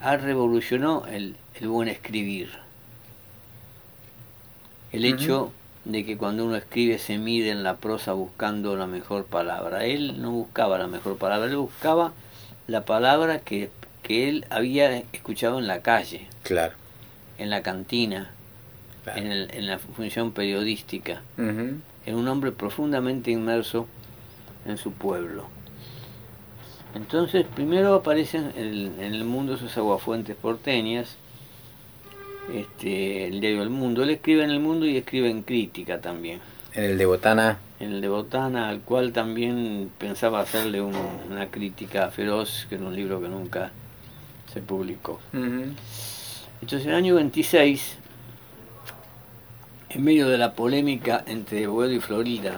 Art 0.00 0.22
revolucionó 0.22 1.04
el, 1.06 1.36
el 1.60 1.68
buen 1.68 1.88
escribir. 1.88 2.50
El 4.92 5.04
hecho 5.04 5.52
de 5.84 6.06
que 6.06 6.16
cuando 6.16 6.46
uno 6.46 6.56
escribe 6.56 6.98
se 6.98 7.18
mide 7.18 7.50
en 7.50 7.62
la 7.62 7.76
prosa 7.76 8.14
buscando 8.14 8.76
la 8.76 8.86
mejor 8.86 9.24
palabra. 9.26 9.84
Él 9.84 10.22
no 10.22 10.30
buscaba 10.30 10.78
la 10.78 10.86
mejor 10.86 11.18
palabra, 11.18 11.50
él 11.50 11.56
buscaba 11.56 12.12
la 12.66 12.84
palabra 12.84 13.40
que, 13.40 13.70
que 14.02 14.28
él 14.28 14.46
había 14.50 14.96
escuchado 15.12 15.58
en 15.58 15.66
la 15.66 15.82
calle, 15.82 16.26
Claro. 16.42 16.74
en 17.38 17.50
la 17.50 17.62
cantina, 17.62 18.30
claro. 19.04 19.20
en, 19.20 19.26
el- 19.32 19.50
en 19.52 19.66
la 19.66 19.78
función 19.78 20.32
periodística. 20.32 21.22
Ujú. 21.38 21.78
Era 22.06 22.16
un 22.16 22.28
hombre 22.28 22.52
profundamente 22.52 23.30
inmerso 23.30 23.86
en 24.66 24.76
su 24.78 24.92
pueblo. 24.92 25.46
Entonces, 26.94 27.44
primero 27.54 27.94
aparecen 27.94 28.52
en 28.56 28.64
el, 28.66 28.92
en 29.00 29.14
el 29.14 29.24
mundo 29.24 29.56
sus 29.56 29.76
aguafuentes 29.76 30.36
porteñas, 30.36 31.16
este, 32.54 33.26
el 33.26 33.40
diario 33.40 33.62
El 33.62 33.70
Mundo. 33.70 34.02
Él 34.02 34.10
escribe 34.10 34.44
en 34.44 34.50
El 34.50 34.60
Mundo 34.60 34.86
y 34.86 34.96
escribe 34.96 35.30
en 35.30 35.42
Crítica 35.42 36.00
también. 36.00 36.40
En 36.72 36.84
el 36.84 36.98
de 36.98 37.06
Botana, 37.06 37.58
En 37.84 37.92
el 37.92 38.00
de 38.00 38.08
Botana, 38.08 38.68
al 38.70 38.80
cual 38.80 39.12
también 39.12 39.90
pensaba 39.98 40.40
hacerle 40.40 40.80
un- 40.80 40.94
una 41.30 41.48
crítica 41.50 42.10
feroz, 42.10 42.66
que 42.68 42.76
era 42.76 42.84
un 42.84 42.96
libro 42.96 43.20
que 43.20 43.28
nunca 43.28 43.72
se 44.52 44.60
publicó. 44.62 45.20
Entonces, 46.62 46.86
en 46.86 46.90
el 46.92 46.96
año 46.96 47.14
26, 47.16 47.96
en 49.90 50.02
medio 50.02 50.28
de 50.28 50.38
la 50.38 50.54
polémica 50.54 51.22
entre 51.26 51.66
Boedo 51.66 51.92
y 51.92 52.00
Florida, 52.00 52.56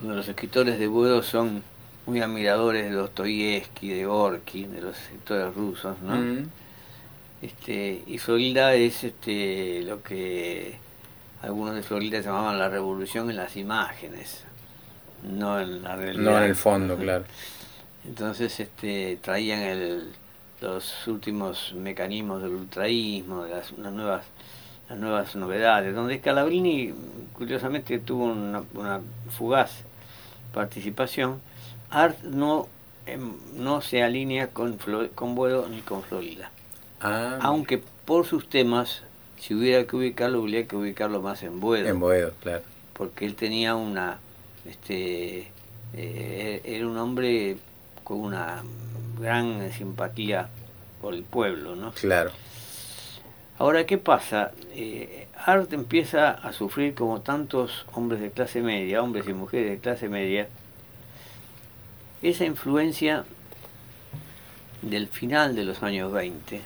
donde 0.00 0.16
los 0.16 0.28
escritores 0.28 0.78
de 0.78 0.86
Boedo 0.86 1.22
son 1.22 1.62
muy 2.06 2.20
admiradores 2.20 2.84
de 2.84 2.92
Dostoyevsky, 2.92 3.88
de 3.88 4.04
Gorky, 4.06 4.64
de 4.66 4.80
los 4.82 4.96
escritores 4.96 5.52
rusos, 5.54 5.98
¿no? 6.00 6.14
Este, 7.42 8.02
y 8.06 8.18
Florida 8.18 8.74
es 8.74 9.02
este, 9.04 9.82
lo 9.82 10.02
que 10.02 10.76
algunos 11.42 11.74
de 11.74 11.82
Florida 11.82 12.20
llamaban 12.20 12.58
la 12.58 12.68
revolución 12.68 13.30
en 13.30 13.36
las 13.36 13.56
imágenes, 13.56 14.44
no 15.22 15.60
en 15.60 15.82
la 15.82 15.96
realidad. 15.96 16.22
no 16.24 16.38
en 16.38 16.44
el 16.44 16.56
fondo, 16.56 16.96
claro. 16.96 17.24
Entonces 18.06 18.58
este, 18.60 19.18
traían 19.22 19.60
el, 19.60 20.12
los 20.60 21.06
últimos 21.06 21.74
mecanismos 21.74 22.42
del 22.42 22.52
ultraísmo, 22.52 23.44
de 23.44 23.50
las, 23.50 23.72
las 23.72 23.92
nuevas 23.92 24.24
las 24.88 24.98
nuevas 24.98 25.36
novedades, 25.36 25.94
donde 25.94 26.18
Scalabrini 26.18 26.94
curiosamente 27.34 27.98
tuvo 27.98 28.24
una, 28.24 28.62
una 28.74 29.00
fugaz 29.36 29.72
participación. 30.54 31.40
Art 31.90 32.22
no, 32.22 32.68
em, 33.06 33.32
no 33.56 33.80
se 33.82 34.02
alinea 34.02 34.48
con, 34.48 34.78
Flo- 34.78 35.10
con 35.14 35.34
Boedo 35.34 35.68
ni 35.68 35.80
con 35.82 36.02
Florida, 36.02 36.50
Ah, 37.00 37.38
aunque 37.42 37.82
por 38.06 38.26
sus 38.26 38.48
temas, 38.48 39.02
si 39.40 39.54
hubiera 39.54 39.84
que 39.84 39.96
ubicarlo, 39.96 40.40
hubiera 40.42 40.66
que 40.66 40.76
ubicarlo 40.76 41.20
más 41.22 41.42
en 41.42 41.60
Boedo 41.60 41.88
en 41.88 42.00
Boedo, 42.00 42.32
claro. 42.42 42.62
porque 42.92 43.24
él 43.24 43.34
tenía 43.34 43.74
una 43.76 44.18
este 44.66 45.50
eh, 45.94 46.60
era 46.64 46.86
un 46.86 46.98
hombre 46.98 47.56
con 48.04 48.20
una 48.20 48.62
gran 49.20 49.70
simpatía 49.72 50.48
por 51.00 51.14
el 51.14 51.22
pueblo 51.22 51.76
no 51.76 51.92
Claro. 51.92 52.30
ahora 53.58 53.84
qué 53.86 53.98
pasa 53.98 54.52
Eh, 54.74 55.26
Art 55.46 55.72
empieza 55.72 56.30
a 56.30 56.52
sufrir 56.52 56.94
como 56.94 57.20
tantos 57.22 57.86
hombres 57.94 58.20
de 58.20 58.30
clase 58.30 58.60
media 58.60 59.02
hombres 59.02 59.26
y 59.28 59.32
mujeres 59.32 59.70
de 59.70 59.78
clase 59.78 60.08
media 60.08 60.48
esa 62.22 62.44
influencia 62.44 63.24
del 64.82 65.06
final 65.08 65.54
de 65.56 65.64
los 65.64 65.82
años 65.82 66.12
20 66.12 66.60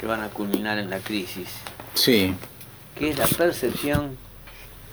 que 0.00 0.06
van 0.06 0.20
a 0.22 0.28
culminar 0.28 0.78
en 0.78 0.90
la 0.90 0.98
crisis 0.98 1.48
Sí. 1.94 2.34
que 2.94 3.10
es 3.10 3.18
la 3.18 3.26
percepción 3.26 4.16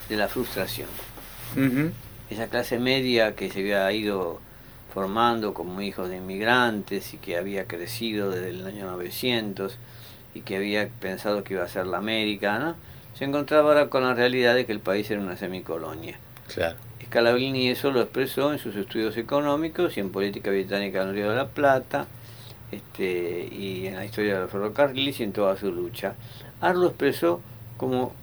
de 0.09 0.17
la 0.17 0.27
frustración 0.27 0.87
Ujú. 1.55 1.91
esa 2.29 2.47
clase 2.47 2.79
media 2.79 3.35
que 3.35 3.49
se 3.51 3.59
había 3.59 3.91
ido 3.91 4.39
formando 4.93 5.53
como 5.53 5.81
hijos 5.81 6.09
de 6.09 6.17
inmigrantes 6.17 7.13
y 7.13 7.17
que 7.17 7.37
había 7.37 7.65
crecido 7.65 8.29
desde 8.29 8.49
el 8.49 8.65
año 8.65 8.85
900 8.91 9.77
y 10.35 10.41
que 10.41 10.55
había 10.57 10.87
pensado 10.87 11.43
que 11.43 11.55
iba 11.55 11.63
a 11.63 11.67
ser 11.67 11.87
la 11.87 11.97
América, 11.97 12.59
¿no? 12.59 12.75
se 13.17 13.25
encontraba 13.25 13.69
ahora 13.69 13.89
con 13.89 14.03
la 14.03 14.13
realidad 14.13 14.55
de 14.55 14.65
que 14.65 14.71
el 14.71 14.79
país 14.79 15.09
era 15.11 15.21
una 15.21 15.37
semicolonia. 15.37 16.17
Claro. 16.53 16.75
Scalabrini 17.05 17.69
eso 17.69 17.91
lo 17.91 18.01
expresó 18.01 18.51
en 18.53 18.57
sus 18.59 18.75
estudios 18.75 19.15
económicos 19.17 19.95
y 19.97 19.99
en 19.99 20.09
política 20.11 20.49
británica 20.49 21.03
en 21.03 21.09
el 21.09 21.13
Río 21.15 21.29
de 21.29 21.35
la 21.35 21.47
Plata 21.47 22.07
este, 22.73 23.47
y 23.51 23.87
en 23.87 23.95
la 23.95 24.05
historia 24.05 24.35
de 24.35 24.39
los 24.41 24.51
ferrocarriles 24.51 25.19
y 25.19 25.23
en 25.23 25.33
toda 25.33 25.57
su 25.57 25.71
lucha. 25.71 26.15
Art 26.61 26.75
lo 26.77 26.87
expresó 26.87 27.41
como 27.77 28.13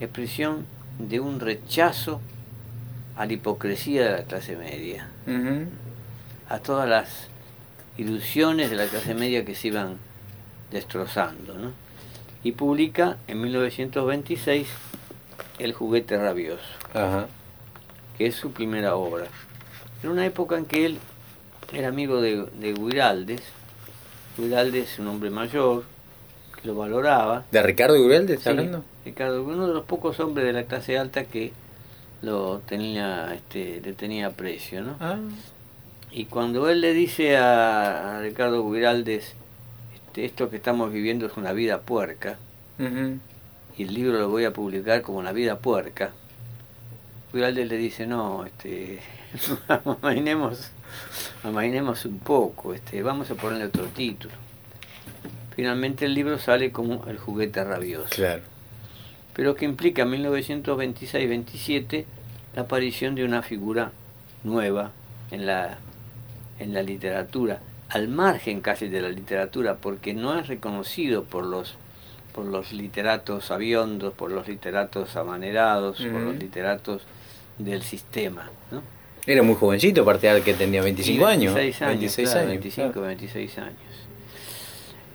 expresión 0.00 0.66
de 0.98 1.20
un 1.20 1.40
rechazo 1.40 2.20
a 3.16 3.26
la 3.26 3.32
hipocresía 3.32 4.04
de 4.04 4.10
la 4.18 4.24
clase 4.24 4.56
media, 4.56 5.08
Ujú. 5.26 5.66
a 6.48 6.58
todas 6.60 6.88
las 6.88 7.28
ilusiones 7.98 8.70
de 8.70 8.76
la 8.76 8.86
clase 8.86 9.14
media 9.14 9.44
que 9.44 9.54
se 9.54 9.68
iban 9.68 9.96
destrozando. 10.70 11.54
¿no? 11.54 11.72
Y 12.44 12.52
publica 12.52 13.18
en 13.28 13.40
1926 13.42 14.68
El 15.58 15.72
juguete 15.74 16.16
rabioso 16.16 16.62
Ajá. 16.94 17.26
que 18.16 18.26
es 18.26 18.34
su 18.36 18.52
primera 18.52 18.94
obra. 18.96 19.26
En 20.02 20.10
una 20.10 20.24
época 20.24 20.56
en 20.56 20.64
que 20.64 20.86
él 20.86 20.98
era 21.72 21.88
amigo 21.88 22.20
de, 22.22 22.46
de 22.58 22.72
Guiraldes, 22.72 23.42
Guiraldes, 24.36 24.98
un 24.98 25.08
hombre 25.08 25.30
mayor, 25.30 25.84
que 26.60 26.68
lo 26.68 26.74
valoraba. 26.74 27.44
¿De 27.50 27.62
Ricardo 27.62 28.00
Gurelde 28.00 28.34
está 28.34 28.44
Sí, 28.52 28.58
hablando? 28.58 28.84
Ricardo, 29.04 29.42
uno 29.44 29.66
de 29.68 29.74
los 29.74 29.84
pocos 29.84 30.20
hombres 30.20 30.46
de 30.46 30.52
la 30.52 30.64
clase 30.64 30.98
alta 30.98 31.24
que 31.24 31.52
lo 32.22 32.58
tenía, 32.66 33.34
este, 33.34 33.80
le 33.82 33.92
tenía 33.94 34.26
aprecio, 34.28 34.82
¿no? 34.82 34.96
Ah. 35.00 35.16
Y 36.10 36.24
cuando 36.26 36.68
él 36.68 36.80
le 36.80 36.92
dice 36.92 37.36
a, 37.36 38.18
a 38.18 38.20
Ricardo 38.20 38.68
Guiraldes, 38.70 39.32
este, 39.94 40.24
esto 40.24 40.50
que 40.50 40.56
estamos 40.56 40.92
viviendo 40.92 41.26
es 41.26 41.36
una 41.36 41.52
vida 41.52 41.80
puerca, 41.80 42.36
y 43.76 43.82
el 43.84 43.94
libro 43.94 44.18
lo 44.18 44.28
voy 44.30 44.44
a 44.44 44.52
publicar 44.52 45.02
como 45.02 45.22
La 45.22 45.32
vida 45.32 45.58
puerca. 45.58 46.10
Guiraldes 47.32 47.68
le 47.68 47.76
dice, 47.76 48.06
no, 48.06 48.44
este, 48.44 48.98
amainemos, 49.68 50.70
amainemos 51.44 52.04
un 52.04 52.18
poco, 52.18 52.74
este, 52.74 53.02
vamos 53.02 53.30
a 53.30 53.34
ponerle 53.34 53.66
otro 53.66 53.86
título. 53.86 54.34
Finalmente 55.54 56.04
el 56.06 56.14
libro 56.14 56.38
sale 56.38 56.72
como 56.72 57.04
El 57.06 57.18
juguete 57.18 57.62
rabioso, 57.64 58.08
Claro. 58.10 58.42
pero 59.34 59.54
que 59.54 59.64
implica 59.64 60.02
en 60.02 60.10
1926-27 60.12 62.04
la 62.54 62.62
aparición 62.62 63.14
de 63.14 63.24
una 63.24 63.42
figura 63.42 63.92
nueva 64.42 64.92
en 65.30 65.46
la, 65.46 65.78
en 66.58 66.72
la 66.72 66.82
literatura, 66.82 67.60
al 67.88 68.08
margen 68.08 68.60
casi 68.60 68.88
de 68.88 69.02
la 69.02 69.08
literatura, 69.08 69.76
porque 69.76 70.14
no 70.14 70.38
es 70.38 70.48
reconocido 70.48 71.24
por 71.24 71.44
los 71.44 71.76
por 72.32 72.44
los 72.46 72.72
literatos 72.72 73.50
aviondos, 73.50 74.14
por 74.14 74.30
los 74.30 74.46
literatos 74.46 75.16
amanerados, 75.16 75.96
por 75.96 76.20
los 76.20 76.36
literatos 76.36 77.02
del 77.58 77.82
sistema. 77.82 78.48
¿no? 78.70 78.82
Era 79.30 79.44
muy 79.44 79.54
jovencito, 79.54 80.02
aparte 80.02 80.26
de 80.26 80.42
que 80.42 80.54
tenía 80.54 80.82
25 80.82 81.20
Y 81.20 81.24
años. 81.24 81.54
26 81.54 81.82
años, 81.82 81.98
26 82.00 82.28
claro, 82.28 82.40
años. 82.40 82.50
25, 82.50 82.92
claro. 82.92 83.06
26 83.06 83.58
años. 83.58 83.76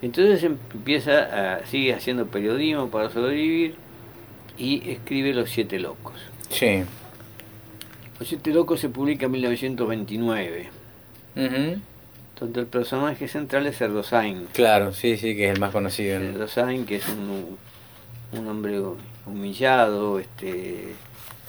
Entonces 0.02 0.44
em- 0.44 0.58
empieza, 0.74 1.56
a, 1.58 1.66
sigue 1.66 1.94
haciendo 1.94 2.26
periodismo 2.28 2.88
para 2.90 3.10
sobrevivir 3.10 3.76
y 4.58 4.90
escribe 4.90 5.34
Los 5.34 5.50
Siete 5.50 5.80
Locos. 5.80 6.14
Sí. 6.50 6.84
Los 8.18 8.30
Siete 8.30 8.52
Locos 8.52 8.80
se 8.80 8.88
publica 8.88 9.26
en 9.26 9.34
1929, 9.34 10.70
Ujú. 11.36 11.82
donde 12.40 12.60
el 12.62 12.68
personaje 12.68 13.28
central 13.28 13.68
es 13.68 13.82
Erdosain. 13.82 14.48
Claro, 14.54 14.94
sí, 14.94 15.18
sí, 15.18 15.36
que 15.36 15.48
es 15.50 15.54
el 15.56 15.60
más 15.60 15.72
conocido. 15.74 16.20
¿no? 16.22 16.26
Erdosain, 16.30 16.86
que 16.86 16.96
es 16.96 17.08
un, 17.10 17.58
un 18.32 18.48
hombre 18.48 18.80
humillado, 19.26 20.20
este, 20.20 20.94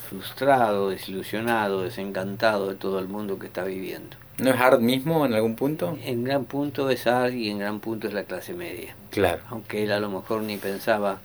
frustrado, 0.06 0.90
desilusionado, 0.90 1.82
desencantado 1.82 2.68
de 2.68 2.74
todo 2.74 2.98
el 2.98 3.08
mundo 3.08 3.38
que 3.38 3.46
está 3.46 3.64
viviendo. 3.64 4.16
¿No 4.38 4.50
es 4.50 4.56
Art 4.60 4.80
mismo 4.80 5.24
en 5.26 5.32
algún 5.34 5.56
punto? 5.56 5.98
En 6.04 6.24
gran 6.24 6.44
punto 6.44 6.90
es 6.90 7.06
Ar 7.06 7.32
y 7.32 7.50
en 7.50 7.58
gran 7.58 7.80
punto 7.80 8.06
es 8.06 8.14
la 8.14 8.24
clase 8.24 8.52
media. 8.54 8.94
Claro. 9.10 9.42
Aunque 9.48 9.82
él 9.84 9.92
a 9.92 10.00
lo 10.00 10.10
mejor 10.10 10.42
ni 10.42 10.56
pensaba 10.58 11.18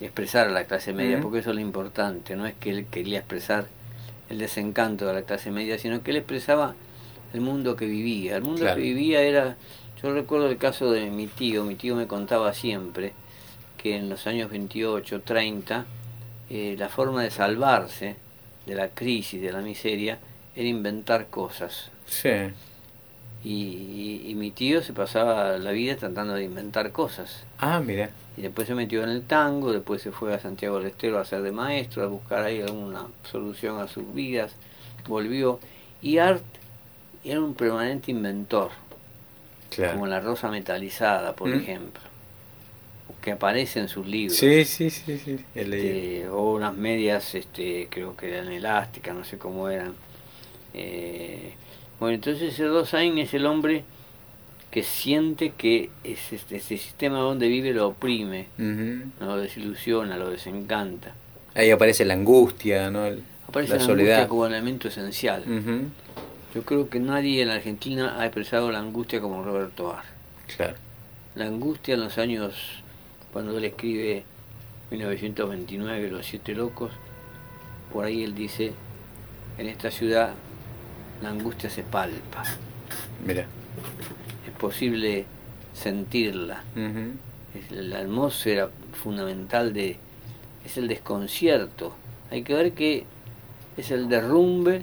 expresar 0.00 0.48
a 0.48 0.50
la 0.50 0.64
clase 0.64 0.92
media, 0.92 1.20
porque 1.20 1.38
eso 1.38 1.50
es 1.50 1.56
lo 1.56 1.60
importante, 1.62 2.34
no 2.34 2.46
es 2.46 2.54
que 2.54 2.70
él 2.70 2.86
quería 2.90 3.18
expresar 3.18 3.66
el 4.30 4.38
desencanto 4.38 5.06
de 5.06 5.14
la 5.14 5.22
clase 5.22 5.50
media, 5.50 5.78
sino 5.78 6.02
que 6.02 6.10
él 6.10 6.16
expresaba 6.16 6.74
el 7.34 7.40
mundo 7.40 7.76
que 7.76 7.86
vivía. 7.86 8.36
El 8.36 8.42
mundo 8.42 8.62
Claro. 8.62 8.76
que 8.76 8.82
vivía 8.82 9.20
era, 9.22 9.56
yo 10.02 10.12
recuerdo 10.12 10.48
el 10.48 10.56
caso 10.56 10.90
de 10.90 11.10
mi 11.10 11.26
tío, 11.28 11.64
mi 11.64 11.76
tío 11.76 11.94
me 11.94 12.06
contaba 12.06 12.52
siempre 12.54 13.12
que 13.76 13.96
en 13.96 14.08
los 14.08 14.26
años 14.26 14.50
28, 14.50 15.20
30, 15.20 15.84
eh, 16.52 16.76
la 16.78 16.88
forma 16.90 17.22
de 17.22 17.30
salvarse 17.30 18.16
de 18.66 18.74
la 18.74 18.88
crisis, 18.88 19.40
de 19.40 19.50
la 19.52 19.60
miseria, 19.62 20.18
era 20.54 20.68
inventar 20.68 21.26
cosas. 21.28 21.90
Sí. 22.06 22.28
Y, 23.44 23.50
y- 23.54 24.22
y 24.30 24.34
mi 24.34 24.50
tío 24.52 24.82
se 24.82 24.92
pasaba 24.92 25.56
la 25.58 25.70
vida 25.72 25.96
tratando 25.96 26.34
de 26.34 26.44
inventar 26.44 26.92
cosas. 26.92 27.42
Ah, 27.58 27.80
mira. 27.80 28.10
Y 28.36 28.42
después 28.42 28.68
se 28.68 28.74
metió 28.74 29.02
en 29.02 29.08
el 29.10 29.22
tango, 29.22 29.72
después 29.72 30.00
se 30.02 30.12
fue 30.12 30.32
a 30.34 30.38
Santiago 30.38 30.78
del 30.78 30.88
Estero 30.88 31.18
a 31.18 31.24
ser 31.24 31.42
de 31.42 31.52
maestro, 31.52 32.02
a 32.04 32.06
buscar 32.06 32.44
ahí 32.44 32.60
alguna 32.62 33.06
solución 33.30 33.80
a 33.80 33.88
sus 33.88 34.14
vidas, 34.14 34.52
volvió. 35.08 35.58
Y 36.02 36.18
Art 36.18 36.42
era 37.24 37.40
un 37.40 37.54
permanente 37.54 38.10
inventor, 38.10 38.70
Claro. 39.70 39.92
como 39.94 40.06
la 40.06 40.20
rosa 40.20 40.48
metalizada, 40.50 41.34
por 41.34 41.48
Mm. 41.48 41.54
ejemplo, 41.60 42.02
que 43.22 43.32
aparece 43.32 43.80
en 43.80 43.88
sus 43.88 44.06
libros. 44.06 44.36
Sí, 44.36 44.64
sí, 44.64 44.90
sí, 44.90 45.16
sí. 45.18 45.38
he 45.54 45.64
leído. 45.64 45.88
Este, 46.22 46.28
o 46.28 46.52
unas 46.54 46.74
medias, 46.74 47.34
este, 47.34 47.88
creo 47.90 48.16
que 48.16 48.28
eran 48.34 48.52
elásticas, 48.52 49.14
no 49.14 49.24
sé 49.24 49.38
cómo 49.38 49.68
eran. 49.68 49.94
Eh, 50.74 51.54
bueno, 52.00 52.14
entonces 52.16 52.58
Erdosain 52.58 53.16
es 53.18 53.32
el 53.34 53.46
hombre 53.46 53.84
que 54.70 54.82
siente 54.82 55.50
que 55.56 55.90
es 56.02 56.32
este, 56.32 56.56
este 56.56 56.78
sistema 56.78 57.18
donde 57.18 57.46
vive 57.48 57.72
lo 57.72 57.88
oprime, 57.88 58.46
lo 59.20 59.36
desilusiona, 59.36 60.16
lo 60.16 60.30
desencanta. 60.30 61.14
Ahí 61.54 61.70
aparece 61.70 62.04
la 62.04 62.14
angustia, 62.14 62.90
¿no? 62.90 63.04
El- 63.06 63.22
Aparece 63.46 63.74
la 63.74 63.78
la, 63.80 63.84
soledad. 63.84 64.14
angustia 64.14 64.28
como 64.28 64.46
elemento 64.46 64.88
esencial. 64.88 65.44
Yo 66.54 66.62
creo 66.64 66.88
que 66.88 66.98
nadie 67.00 67.42
en 67.42 67.48
la 67.48 67.54
Argentina 67.54 68.18
ha 68.18 68.24
expresado 68.24 68.72
la 68.72 68.78
angustia 68.78 69.20
como 69.20 69.42
Roberto 69.44 69.92
Ar. 69.92 70.04
Claro. 70.56 70.74
La 71.34 71.46
angustia 71.46 71.94
en 71.94 72.00
los 72.00 72.16
años, 72.18 72.81
cuando 73.32 73.56
él 73.56 73.64
escribe 73.64 74.24
1929, 74.90 76.10
Los 76.10 76.26
Siete 76.26 76.54
Locos, 76.54 76.92
por 77.92 78.04
ahí 78.04 78.22
él 78.22 78.34
dice, 78.34 78.72
en 79.58 79.68
esta 79.68 79.90
ciudad 79.90 80.34
la 81.22 81.30
angustia 81.30 81.70
se 81.70 81.82
palpa, 81.82 82.44
Mira. 83.26 83.46
es 84.46 84.52
posible 84.58 85.24
sentirla, 85.74 86.62
Ujú. 86.76 87.12
es 87.58 87.70
la 87.70 88.00
atmósfera 88.00 88.70
fundamental 88.92 89.72
de, 89.72 89.96
es 90.64 90.76
el 90.76 90.88
desconcierto. 90.88 91.94
Hay 92.30 92.42
que 92.42 92.54
ver 92.54 92.72
que 92.72 93.04
es 93.76 93.90
el 93.90 94.08
derrumbe, 94.08 94.76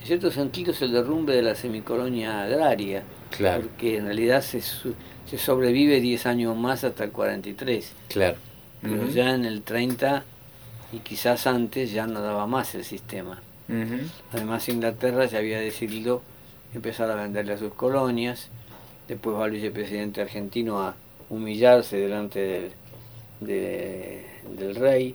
en 0.00 0.06
cierto 0.06 0.30
sentido 0.30 0.72
es 0.72 0.82
el 0.82 0.92
derrumbe 0.92 1.34
de 1.34 1.42
la 1.42 1.54
semicolonia 1.54 2.42
agraria, 2.44 3.02
Claro, 3.30 3.62
porque 3.62 3.96
en 3.98 4.06
realidad 4.06 4.42
se, 4.42 4.60
su- 4.62 4.94
se 5.28 5.38
sobrevive 5.38 6.00
10 6.00 6.26
años 6.26 6.56
más 6.56 6.84
hasta 6.84 7.04
el 7.04 7.10
43, 7.12 7.92
claro. 8.08 8.36
pero 8.82 9.08
ya 9.08 9.34
en 9.34 9.44
el 9.44 9.62
30 9.62 10.24
y 10.92 10.98
quizás 11.00 11.46
antes 11.46 11.92
ya 11.92 12.06
no 12.06 12.20
daba 12.22 12.46
más 12.46 12.74
el 12.74 12.84
sistema. 12.84 13.40
Además 14.32 14.68
Inglaterra 14.70 15.26
ya 15.26 15.38
había 15.38 15.60
decidido 15.60 16.22
empezar 16.74 17.10
a 17.10 17.14
venderle 17.14 17.52
a 17.52 17.58
sus 17.58 17.74
colonias, 17.74 18.48
después 19.08 19.36
va 19.36 19.44
el 19.46 19.52
vicepresidente 19.52 20.22
argentino 20.22 20.80
a 20.80 20.94
humillarse 21.28 21.98
delante 21.98 22.40
del, 22.40 22.72
de- 23.40 24.24
del 24.56 24.74
rey, 24.74 25.14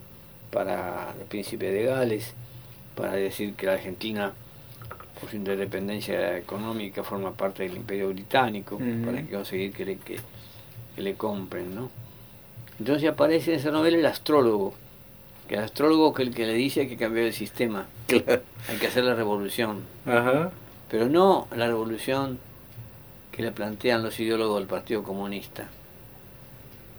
para 0.52 1.14
el 1.20 1.26
príncipe 1.26 1.72
de 1.72 1.84
Gales, 1.86 2.34
para 2.96 3.14
decir 3.14 3.56
que 3.56 3.66
la 3.66 3.74
Argentina, 3.74 4.34
por 5.24 5.32
su 5.32 5.38
independencia 5.38 6.38
económica, 6.38 7.02
forma 7.04 7.32
parte 7.32 7.64
del 7.64 7.78
imperio 7.78 8.10
británico, 8.10 8.76
Ujú. 8.76 9.06
para 9.06 9.22
que 9.24 9.30
conseguir 9.34 9.72
que 9.72 9.86
le, 9.86 9.98
que, 9.98 10.18
que 10.96 11.02
le 11.02 11.16
compren, 11.16 11.74
¿no? 11.74 11.90
Entonces 12.78 13.10
aparece 13.10 13.54
en 13.54 13.60
esa 13.60 13.72
novela 13.72 13.98
el 13.98 14.06
astrólogo, 14.06 14.74
que 15.48 15.56
el 15.56 15.62
astrólogo 15.64 16.14
que 16.14 16.24
el 16.24 16.34
que 16.36 16.46
le 16.46 16.54
dice 16.54 16.82
hay 16.82 16.88
que 16.90 16.98
cambiar 16.98 17.28
el 17.28 17.34
sistema, 17.34 17.86
Claro. 18.08 18.42
hay 18.70 18.78
que 18.78 18.88
hacer 18.88 19.04
la 19.06 19.16
revolución, 19.16 19.82
Ajá. 20.06 20.52
pero 20.92 21.08
no 21.08 21.48
la 21.56 21.68
revolución 21.68 22.38
que 23.32 23.44
le 23.44 23.52
plantean 23.52 24.04
los 24.04 24.20
ideólogos 24.20 24.60
del 24.60 24.68
Partido 24.68 25.04
Comunista, 25.04 25.68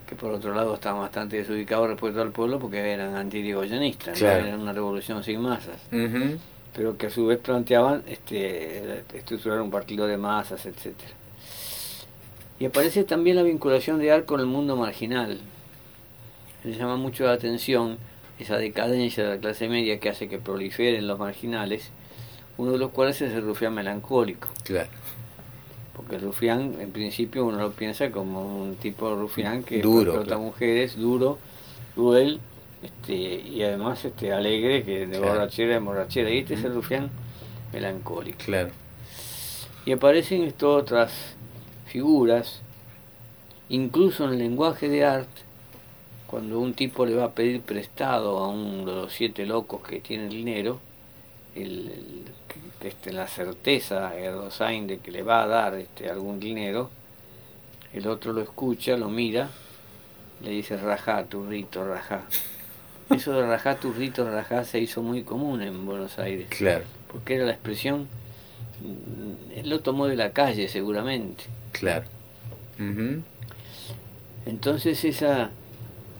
que 0.08 0.14
por 0.16 0.32
otro 0.32 0.54
lado 0.54 0.74
estaban 0.74 1.00
bastante 1.02 1.36
desubicados 1.36 1.88
respecto 1.88 2.22
al 2.22 2.30
pueblo 2.30 2.58
porque 2.58 2.78
eran 2.78 3.16
antirigoyenistas, 3.16 4.14
¿no? 4.14 4.26
Claro. 4.26 4.46
eran 4.46 4.60
una 4.60 4.72
revolución 4.72 5.22
sin 5.22 5.40
masas. 5.42 5.76
Pero 6.74 6.96
que 6.96 7.06
a 7.06 7.10
su 7.10 7.26
vez 7.26 7.38
planteaban 7.38 8.02
este, 8.08 9.04
estructurar 9.14 9.60
un 9.60 9.70
partido 9.70 10.06
de 10.06 10.16
masas, 10.16 10.66
etcétera. 10.66 11.12
Y 12.58 12.66
aparece 12.66 13.04
también 13.04 13.36
la 13.36 13.42
vinculación 13.42 13.98
de 13.98 14.12
Ar 14.12 14.24
con 14.24 14.40
el 14.40 14.46
mundo 14.46 14.76
marginal. 14.76 15.40
Le 16.64 16.72
llama 16.72 16.96
mucho 16.96 17.24
la 17.24 17.32
atención 17.32 17.98
esa 18.38 18.56
decadencia 18.56 19.24
de 19.24 19.30
la 19.36 19.40
clase 19.40 19.68
media 19.68 20.00
que 20.00 20.08
hace 20.08 20.28
que 20.28 20.38
proliferen 20.38 21.06
los 21.06 21.18
marginales, 21.18 21.90
uno 22.56 22.72
de 22.72 22.78
los 22.78 22.90
cuales 22.90 23.20
es 23.22 23.32
el 23.32 23.42
rufián 23.42 23.74
melancólico. 23.74 24.48
Claro. 24.64 24.90
Porque 25.94 26.16
el 26.16 26.22
rufián, 26.22 26.74
en 26.80 26.90
principio, 26.90 27.44
uno 27.44 27.58
lo 27.58 27.70
piensa 27.70 28.10
como 28.10 28.62
un 28.62 28.74
tipo 28.76 29.08
de 29.08 29.16
rufián 29.16 29.62
que 29.62 29.80
Duro, 29.80 30.22
claro. 30.22 30.40
mujeres, 30.40 30.96
duro, 30.96 31.38
cruel, 31.94 32.40
este, 32.84 33.14
y 33.14 33.62
además 33.62 34.04
este 34.04 34.32
alegre, 34.32 34.82
que 34.84 35.06
de 35.06 35.18
Claro. 35.18 35.32
borrachera 35.34 35.76
en 35.76 35.84
borrachera. 35.84 36.30
Y 36.30 36.38
este 36.38 36.54
es 36.54 36.64
el 36.64 36.74
rufián 36.74 37.10
melancólico. 37.72 38.38
Claro. 38.44 38.70
Y 39.86 39.92
aparecen 39.92 40.44
estas 40.44 40.64
otras 40.68 41.12
figuras, 41.86 42.60
incluso 43.68 44.24
en 44.24 44.30
el 44.34 44.38
lenguaje 44.38 44.88
de 44.88 45.04
arte, 45.04 45.42
cuando 46.26 46.58
un 46.58 46.74
tipo 46.74 47.06
le 47.06 47.14
va 47.14 47.24
a 47.26 47.30
pedir 47.32 47.60
prestado 47.62 48.38
a 48.38 48.48
uno 48.48 48.84
de 48.90 48.96
los 49.02 49.12
siete 49.12 49.46
locos 49.46 49.82
que 49.82 50.00
tiene 50.00 50.28
dinero, 50.28 50.80
el, 51.54 51.88
el- 51.90 52.24
este, 52.82 53.12
la 53.14 53.26
certeza 53.26 54.14
Erdosain 54.14 54.86
de 54.86 54.98
que 54.98 55.10
le 55.10 55.22
va 55.22 55.42
a 55.44 55.46
dar 55.46 55.74
este, 55.74 56.10
algún 56.10 56.38
dinero, 56.38 56.90
el 57.94 58.06
otro 58.08 58.32
lo 58.34 58.42
escucha, 58.42 58.96
lo 58.98 59.08
mira, 59.08 59.48
le 60.42 60.50
dice 60.50 60.76
rajá, 60.76 61.24
turrito, 61.24 61.86
rajá. 61.86 62.22
Eso 63.10 63.32
de 63.32 63.46
rajá, 63.46 63.76
rajá 64.16 64.64
se 64.64 64.80
hizo 64.80 65.02
muy 65.02 65.22
común 65.22 65.62
en 65.62 65.84
Buenos 65.86 66.18
Aires 66.18 66.48
Claro. 66.48 66.84
porque 67.12 67.34
era 67.36 67.44
la 67.44 67.52
expresión, 67.52 68.08
mm, 68.80 69.58
él 69.58 69.68
lo 69.68 69.80
tomó 69.80 70.06
de 70.06 70.16
la 70.16 70.30
calle 70.32 70.68
seguramente. 70.68 71.44
Claro. 71.72 72.04
Entonces 74.46 75.04
esa, 75.04 75.50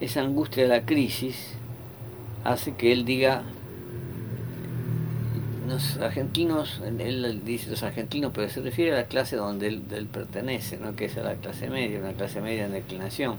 esa 0.00 0.20
angustia 0.20 0.62
de 0.62 0.68
la 0.68 0.84
crisis 0.86 1.52
hace 2.44 2.74
que 2.74 2.92
él 2.92 3.04
diga, 3.04 3.42
los 5.68 5.96
argentinos, 5.96 6.80
él 6.84 7.40
dice 7.44 7.70
los 7.70 7.82
argentinos, 7.82 8.32
pero 8.34 8.48
se 8.48 8.60
refiere 8.60 8.92
a 8.92 8.96
la 8.96 9.04
clase 9.06 9.36
donde 9.36 9.68
él, 9.68 9.82
él 9.90 10.06
pertenece, 10.06 10.76
¿no? 10.76 10.94
que 10.94 11.06
es 11.06 11.16
a 11.16 11.22
la 11.22 11.34
clase 11.34 11.68
media, 11.70 11.98
una 11.98 12.12
clase 12.12 12.40
media 12.40 12.66
en 12.66 12.72
declinación. 12.72 13.36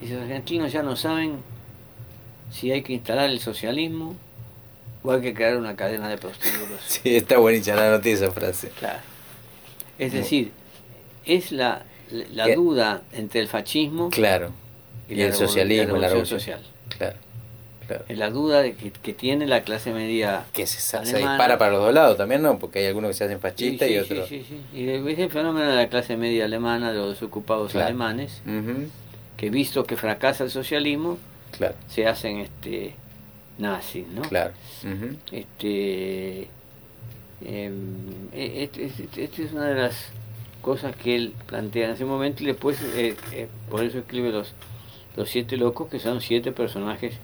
Dice, 0.00 0.14
los 0.14 0.24
argentinos 0.24 0.72
ya 0.72 0.82
no 0.82 0.96
saben 0.96 1.36
si 2.52 2.70
hay 2.70 2.82
que 2.82 2.92
instalar 2.92 3.28
el 3.30 3.40
socialismo 3.40 4.14
o 5.02 5.10
hay 5.10 5.20
que 5.20 5.34
crear 5.34 5.56
una 5.56 5.74
cadena 5.74 6.08
de 6.08 6.18
prostíbulos. 6.18 6.78
Sí, 6.86 7.16
está 7.16 7.38
buenísima 7.38 7.76
la 7.76 7.90
noticia 7.90 8.26
esa 8.26 8.30
frase. 8.32 8.68
Claro. 8.78 9.00
Es 9.98 10.12
decir, 10.12 10.52
es 11.26 11.50
la, 11.52 11.82
la 12.32 12.54
duda 12.54 13.02
entre 13.12 13.40
el 13.40 13.48
fascismo 13.48 14.10
Claro. 14.10 14.50
Y, 15.08 15.20
el 15.20 15.34
socialismo, 15.34 15.96
la 15.96 16.08
revolución. 16.08 16.40
social. 16.40 16.60
Claro. 16.96 17.16
Claro. 17.86 18.04
Es 18.08 18.16
la 18.16 18.30
duda 18.30 18.62
de 18.62 18.74
que, 18.74 18.90
que 18.92 19.12
tiene 19.12 19.46
la 19.46 19.62
clase 19.62 19.92
media. 19.92 20.44
Que 20.52 20.66
se, 20.66 20.80
se 20.80 21.16
dispara 21.18 21.58
para 21.58 21.72
los 21.72 21.80
dos 21.82 21.92
lados 21.92 22.16
también, 22.16 22.40
¿no? 22.40 22.58
Porque 22.58 22.78
hay 22.78 22.86
algunos 22.86 23.08
que 23.10 23.14
se 23.14 23.24
hacen 23.24 23.38
Sí, 23.38 23.42
fascistas 23.42 23.88
sí, 23.88 23.94
y 23.94 23.96
sí, 23.96 24.00
otros. 24.12 24.28
sí, 24.28 24.46
sí. 24.48 24.60
Y 24.72 24.88
es 24.88 25.18
el 25.18 25.30
fenómeno 25.30 25.66
de 25.68 25.76
la 25.76 25.88
clase 25.88 26.16
media 26.16 26.44
alemana, 26.44 26.92
de 26.92 26.98
los 26.98 27.10
desocupados 27.14 27.72
Claro. 27.72 27.88
alemanes, 27.88 28.40
que 29.36 29.50
visto 29.50 29.84
que 29.84 29.96
fracasa 29.96 30.44
el 30.44 30.50
socialismo, 30.50 31.18
Claro. 31.56 31.74
se 31.88 32.06
hacen 32.06 32.38
este 32.38 32.94
nazis, 33.58 34.06
¿no? 34.08 34.22
Claro. 34.22 34.52
Este, 35.30 36.48
em, 37.44 38.28
e, 38.32 38.64
este, 38.64 38.86
este, 38.86 39.24
este, 39.24 39.44
es 39.44 39.52
una 39.52 39.66
de 39.66 39.74
las 39.74 40.08
cosas 40.60 40.94
que 40.96 41.16
él 41.16 41.34
plantea 41.46 41.86
en 41.86 41.90
ese 41.92 42.04
momento 42.04 42.42
y 42.42 42.46
después 42.46 42.80
eh, 42.96 43.16
eh, 43.32 43.48
por 43.68 43.82
eso 43.82 43.98
escribe 43.98 44.30
los, 44.30 44.54
los 45.16 45.28
siete 45.28 45.56
locos 45.56 45.88
que 45.88 45.98
son 45.98 46.20
siete 46.20 46.52
personajes 46.52 47.14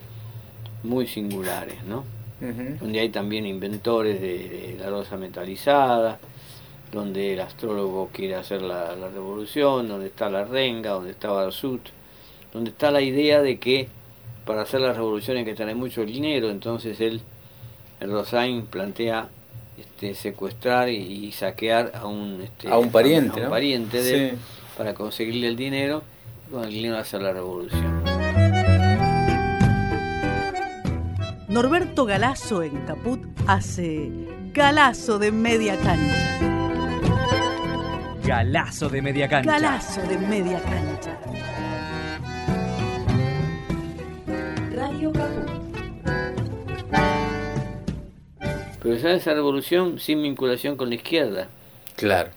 muy 0.83 1.07
singulares, 1.07 1.83
¿no? 1.85 2.05
Donde 2.41 3.01
hay 3.01 3.09
también 3.09 3.47
inventores 3.47 4.21
de, 4.21 4.77
la 4.79 4.91
rosa 4.91 5.17
metalizada, 5.17 6.21
donde 6.93 7.35
el 7.35 7.41
astrólogo 7.41 8.11
quiere 8.13 8.37
hacer 8.37 8.63
la, 8.63 8.95
revolución, 9.13 9.89
donde 9.89 10.07
está 10.07 10.31
la 10.31 10.45
renga, 10.45 10.91
donde 10.91 11.11
está 11.11 11.31
Barsut, 11.31 11.81
donde 12.53 12.71
está 12.71 12.93
la 12.93 13.01
idea 13.01 13.43
de 13.43 13.59
que 13.59 13.89
para 14.49 14.63
hacer 14.63 14.81
la 14.81 14.95
revolución 14.95 15.37
hay 15.37 15.45
que 15.45 15.55
tener 15.55 15.77
mucho 15.77 16.07
dinero, 16.07 16.49
entonces 16.49 16.99
él, 17.03 17.21
el 18.01 18.11
Rosain 18.11 18.65
plantea 18.65 19.29
este, 19.77 20.15
secuestrar 20.15 20.89
y, 20.89 21.31
saquear 21.33 21.93
a 21.95 22.07
un, 22.07 22.41
este, 22.43 22.67
a 22.71 22.79
un 22.79 22.91
pariente, 22.91 23.43
pariente 23.43 24.03
de 24.03 24.39
para 24.79 24.95
conseguirle 24.95 25.49
el 25.49 25.57
dinero 25.57 26.03
y 26.49 26.53
con 26.53 26.65
el 26.65 26.71
dinero 26.71 26.97
hacer 26.97 27.21
la 27.21 27.35
revolución. 27.35 28.03
Norberto 31.49 32.07
Galazo 32.07 32.63
en 32.63 32.87
Caput 32.87 33.21
hace 33.47 34.11
Galazo 34.55 35.19
de 35.19 35.31
media 35.31 35.77
cancha. 35.77 36.39
Galazo 38.25 38.89
de 38.89 39.03
media 39.03 39.29
cancha. 39.29 39.51
Galazo 39.51 40.01
de 40.09 40.17
media 40.17 40.59
cancha. 40.63 41.68
Radio 44.99 45.13
Caput. 45.13 45.49
Pero 48.83 48.97
ya 48.97 49.13
esa 49.13 49.33
revolución 49.33 50.01
sin 50.01 50.21
vinculación 50.23 50.77
con 50.77 50.89
la 50.89 50.97
izquierda. 50.97 51.47
Claro. 51.95 52.31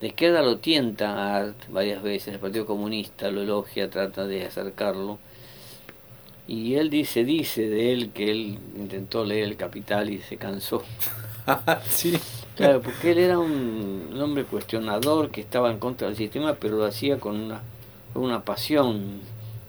La 0.00 0.08
izquierda 0.08 0.40
lo 0.40 0.56
tienta 0.56 1.10
a 1.12 1.36
Art 1.36 1.56
varias 1.68 2.02
veces, 2.02 2.32
el 2.32 2.40
Partido 2.40 2.64
Comunista 2.64 3.30
lo 3.30 3.42
elogia, 3.42 3.90
trata 3.90 4.26
de 4.26 4.46
acercarlo 4.46 5.18
y 6.48 6.76
él 6.76 6.88
dice, 6.88 7.24
dice 7.24 7.68
de 7.68 7.92
él 7.92 8.10
que 8.12 8.30
él 8.30 8.58
intentó 8.74 9.24
leer 9.24 9.44
el 9.44 9.56
Capital 9.56 10.08
y 10.08 10.18
se 10.18 10.38
cansó. 10.38 10.82
sí. 11.90 12.18
Claro, 12.56 12.80
porque 12.80 13.12
él 13.12 13.18
era 13.18 13.38
un, 13.38 14.18
hombre 14.18 14.44
cuestionador 14.44 15.30
que 15.30 15.42
estaba 15.42 15.70
en 15.70 15.78
contra 15.78 16.08
del 16.08 16.16
sistema, 16.16 16.54
pero 16.54 16.78
lo 16.78 16.86
hacía 16.86 17.20
con 17.20 17.38
una, 17.38 17.60
una 18.14 18.44
pasión 18.44 19.20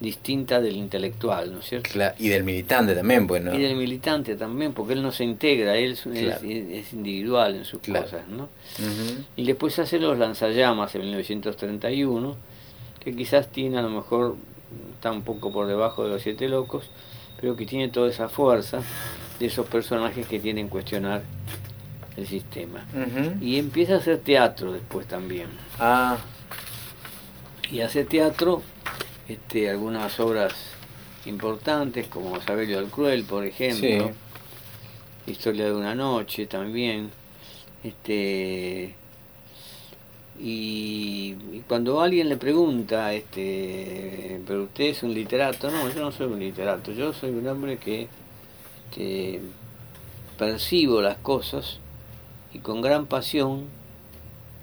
distinta 0.04 0.62
del 0.62 0.76
intelectual, 0.76 1.52
¿no 1.52 1.60
es 1.60 1.66
cierto? 1.66 1.90
y 2.20 2.28
del 2.28 2.44
militante 2.44 2.94
también, 2.94 3.26
bueno. 3.26 3.50
Pues, 3.50 3.60
y 3.60 3.64
del 3.64 3.76
militante 3.76 4.36
también, 4.36 4.74
porque 4.74 4.94
él 4.94 5.02
no 5.02 5.12
se 5.12 5.24
integra, 5.24 5.76
él 5.76 5.98
es, 6.14 6.94
individual 6.94 7.56
en 7.56 7.66
sus 7.66 7.82
cosas, 7.82 8.28
¿no? 8.28 8.50
Y 9.36 9.46
después 9.46 9.80
hace 9.80 9.98
los 9.98 10.20
lanzallamas 10.20 10.94
en 10.94 11.02
1931, 11.02 12.36
que 13.00 13.16
quizás 13.16 13.48
tiene 13.48 13.80
a 13.80 13.82
lo 13.82 13.90
mejor 13.90 14.36
está 14.94 15.12
un 15.12 15.24
poco 15.24 15.52
por 15.52 15.68
debajo 15.68 16.04
de 16.04 16.10
los 16.10 16.22
siete 16.22 16.48
locos, 16.48 16.90
pero 17.40 17.56
que 17.56 17.66
tiene 17.66 17.90
toda 17.90 18.10
esa 18.10 18.30
fuerza 18.30 18.82
de 19.40 19.46
esos 19.46 19.66
personajes 19.68 20.28
que 20.28 20.40
tienen 20.40 20.68
cuestionar 20.68 21.24
el 22.18 22.28
sistema. 22.28 22.86
Y 23.42 23.58
empieza 23.58 23.96
a 23.96 23.98
hacer 23.98 24.20
teatro 24.20 24.74
después 24.74 25.08
también. 25.08 25.48
Ah. 25.80 26.18
Y 27.72 27.82
hace 27.82 28.04
teatro 28.04 28.62
este, 29.28 29.70
algunas 29.70 30.20
obras 30.20 30.54
importantes, 31.26 32.08
como 32.08 32.40
Sabelio 32.42 32.78
del 32.78 32.90
Cruel, 32.90 33.24
por 33.24 33.46
ejemplo. 33.46 34.12
Historia 35.26 35.66
de 35.66 35.74
una 35.74 35.96
noche 35.96 36.48
también. 36.48 37.10
Este, 37.84 38.96
y, 40.40 41.36
cuando 41.68 42.02
alguien 42.02 42.30
le 42.30 42.38
pregunta, 42.38 43.14
este, 43.14 44.42
pero 44.48 44.64
usted 44.64 44.86
es 44.86 45.04
un 45.04 45.14
literato, 45.14 45.70
no, 45.70 45.90
yo 45.90 46.02
no 46.02 46.12
soy 46.12 46.28
un 46.28 46.40
literato, 46.40 46.92
yo 46.92 47.14
soy 47.14 47.32
un 47.32 47.48
hombre 47.48 47.78
que, 47.78 48.10
percibo 50.38 51.02
las 51.02 51.18
cosas 51.18 51.80
y 52.54 52.60
con 52.60 52.82
gran 52.82 53.06
pasión 53.08 53.66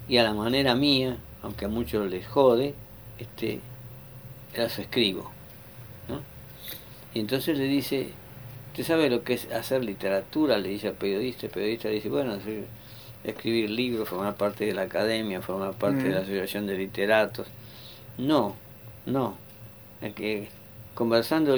y 0.09 0.19
a 0.19 0.23
la 0.23 0.35
manera 0.35 0.75
mía, 0.75 1.19
aunque 1.43 1.65
a 1.65 1.69
muchos 1.69 2.09
les 2.11 2.27
jode, 2.27 2.75
este, 3.19 3.61
las 4.57 4.79
escribo. 4.79 5.31
¿no? 6.09 6.21
Y 7.15 7.21
entonces 7.21 7.57
le 7.57 7.65
dice, 7.65 8.09
¿usted 8.71 8.85
sabe 8.85 9.11
lo 9.11 9.23
que 9.23 9.35
es 9.35 9.51
hacer 9.53 9.85
literatura? 9.85 10.59
Le 10.59 10.69
dice 10.69 10.89
al 10.89 10.95
periodista, 10.95 11.47
el 11.47 11.53
periodista 11.53 11.89
le 11.89 11.95
dice, 11.95 12.09
bueno, 12.09 12.39
escribir 13.25 13.71
libros, 13.71 14.09
formar 14.09 14.37
parte 14.37 14.65
de 14.67 14.75
la 14.75 14.83
academia, 14.83 15.43
formar 15.43 15.73
parte 15.75 16.03
de 16.03 16.11
la 16.11 16.21
mm. 16.21 16.23
asociación 16.23 16.67
de 16.67 16.77
literatos. 16.77 17.47
No, 18.19 18.57
no. 19.07 19.37
Es 20.01 20.15
que 20.15 20.49
conversando, 20.95 21.55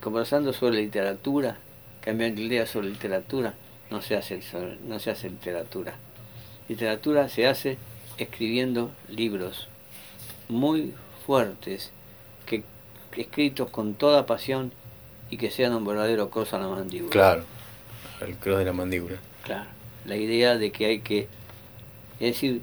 conversando 0.00 0.52
sobre 0.52 0.76
literatura, 0.76 1.56
cambiando 2.00 2.40
ideas 2.40 2.70
sobre 2.70 2.88
literatura, 2.88 3.54
no 3.90 4.00
se, 4.00 4.16
hace, 4.16 4.40
no 4.86 4.98
se 4.98 5.10
hace 5.10 5.28
literatura. 5.28 5.94
Literatura 6.68 7.28
se 7.28 7.46
hace 7.46 7.78
escribiendo 8.16 8.90
libros 9.08 9.68
muy 10.48 10.94
fuertes, 11.26 11.90
que 12.60 13.20
escritos 13.20 13.70
con 13.70 13.94
toda 13.94 14.26
pasión 14.26 14.72
y 15.30 15.36
que 15.36 15.50
sean 15.50 15.74
un 15.74 15.84
verdadero 15.84 16.30
cross 16.30 16.54
a 16.54 16.58
la 16.58 16.68
mandíbula. 16.68 17.10
Claro, 17.10 17.44
el 18.20 18.36
cross 18.36 18.58
de 18.58 18.64
la 18.64 18.72
mandíbula. 18.72 19.16
Claro 19.44 19.82
la 20.04 20.16
idea 20.16 20.56
de 20.56 20.70
que 20.72 20.86
hay 20.86 21.00
que, 21.00 21.28
es 22.18 22.34
decir, 22.34 22.60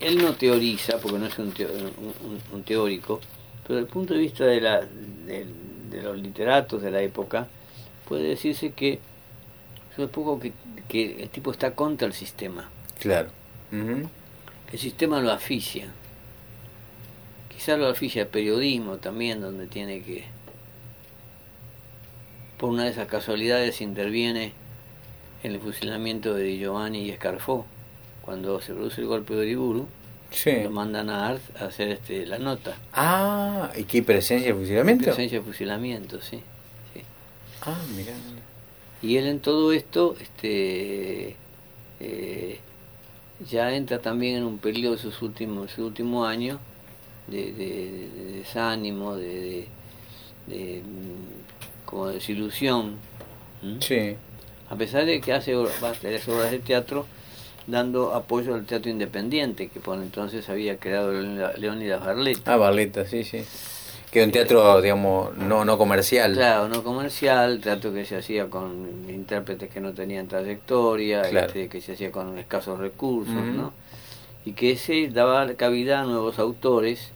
él 0.00 0.18
no 0.18 0.34
teoriza, 0.34 0.98
porque 0.98 1.18
no 1.18 1.26
es 1.26 1.38
un, 1.38 1.52
un, 2.52 2.62
teórico, 2.62 3.20
pero 3.62 3.76
desde 3.76 3.86
el 3.86 3.92
punto 3.92 4.14
de 4.14 4.20
vista 4.20 4.44
de, 4.44 4.60
la, 4.60 4.82
de, 4.82 5.46
los 6.02 6.18
literatos 6.20 6.82
de 6.82 6.90
la 6.90 7.00
época, 7.00 7.48
puede 8.06 8.24
decirse 8.24 8.72
que 8.72 8.98
es 9.96 10.08
poco 10.08 10.40
que, 10.40 10.52
que, 10.88 11.22
el 11.22 11.30
tipo 11.30 11.52
está 11.52 11.74
contra 11.74 12.06
el 12.06 12.12
sistema. 12.12 12.68
Claro. 12.98 13.30
Que 13.70 14.76
el 14.76 14.78
sistema 14.78 15.20
lo 15.20 15.32
asfixia. 15.32 15.88
Quizás 17.64 17.78
lo 17.78 17.88
asfixia 17.88 18.20
el 18.20 18.28
periodismo 18.28 18.98
también, 18.98 19.40
donde 19.40 19.66
tiene 19.66 20.02
que, 20.02 20.24
por 22.58 22.68
una 22.68 22.84
de 22.84 22.90
esas 22.90 23.08
casualidades, 23.08 23.80
interviene 23.80 24.52
en 25.42 25.52
el 25.52 25.60
fusilamiento 25.60 26.34
de 26.34 26.58
Giovanni 26.58 27.04
y 27.04 27.10
Escarfó, 27.10 27.64
cuando 28.20 28.60
se 28.60 28.74
produce 28.74 29.00
el 29.00 29.06
golpe 29.06 29.32
de 29.32 29.40
Uriburu, 29.40 29.88
lo 30.62 30.70
mandan 30.72 31.08
a 31.08 31.26
Art 31.26 31.40
a 31.58 31.64
hacer 31.64 31.88
este, 31.88 32.26
la 32.26 32.38
nota. 32.38 32.76
Ah, 32.92 33.72
¿y 33.74 33.84
qué 33.84 34.02
presencia 34.02 34.52
de 34.52 34.60
fusilamiento? 34.60 35.04
Presencia 35.06 35.38
de 35.38 35.44
fusilamiento, 35.46 36.20
sí. 36.20 36.42
Ah, 37.62 37.80
mira. 37.96 38.12
Y 39.00 39.16
él 39.16 39.26
en 39.26 39.40
todo 39.40 39.72
esto 39.72 40.16
este, 40.20 41.34
eh, 41.98 42.60
ya 43.48 43.74
entra 43.74 44.00
también 44.00 44.36
en 44.36 44.42
un 44.42 44.58
periodo 44.58 44.96
de 44.96 45.00
sus 45.00 45.22
últimos, 45.22 45.70
su 45.70 45.86
último 45.86 46.26
años 46.26 46.58
de, 47.26 48.08
desánimo, 48.36 49.16
de, 49.16 49.66
de, 50.46 50.82
mm, 50.82 51.86
como 51.86 52.08
desilusión. 52.08 52.96
Sí 53.80 54.16
a 54.74 54.76
pesar 54.76 55.04
de 55.04 55.20
que 55.20 55.32
hace 55.32 55.54
varias 55.80 56.28
obras 56.28 56.50
de 56.50 56.58
teatro 56.58 57.06
dando 57.66 58.12
apoyo 58.12 58.54
al 58.54 58.66
teatro 58.66 58.90
independiente, 58.90 59.68
que 59.68 59.80
por 59.80 59.96
entonces 59.96 60.48
había 60.48 60.78
creado 60.78 61.12
Leónidas 61.12 62.04
Barletta. 62.04 62.52
Ah, 62.52 62.56
Barletta, 62.56 63.06
sí, 63.06 63.24
sí. 63.24 63.44
Que 64.10 64.22
un 64.22 64.30
teatro, 64.30 64.80
digamos, 64.80 65.36
no, 65.36 65.64
no 65.64 65.78
comercial. 65.78 66.34
Claro, 66.34 66.68
no 66.68 66.84
comercial, 66.84 67.60
teatro 67.60 67.92
que 67.92 68.04
se 68.04 68.16
hacía 68.16 68.48
con 68.48 69.08
intérpretes 69.08 69.70
que 69.70 69.80
no 69.80 69.92
tenían 69.92 70.28
trayectoria, 70.28 71.22
este, 71.22 71.68
que 71.68 71.80
se 71.80 71.92
hacía 71.92 72.12
con 72.12 72.38
escasos 72.38 72.78
recursos, 72.78 73.34
¿no? 73.34 73.72
Y 74.44 74.52
que 74.52 74.72
ese 74.72 75.08
daba 75.08 75.54
cabida 75.54 76.00
a 76.00 76.04
nuevos 76.04 76.38
autores 76.38 77.10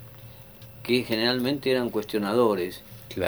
que 0.88 1.05
generalmente 1.05 1.70
eran 1.70 1.90
cuestionadores. 1.90 2.81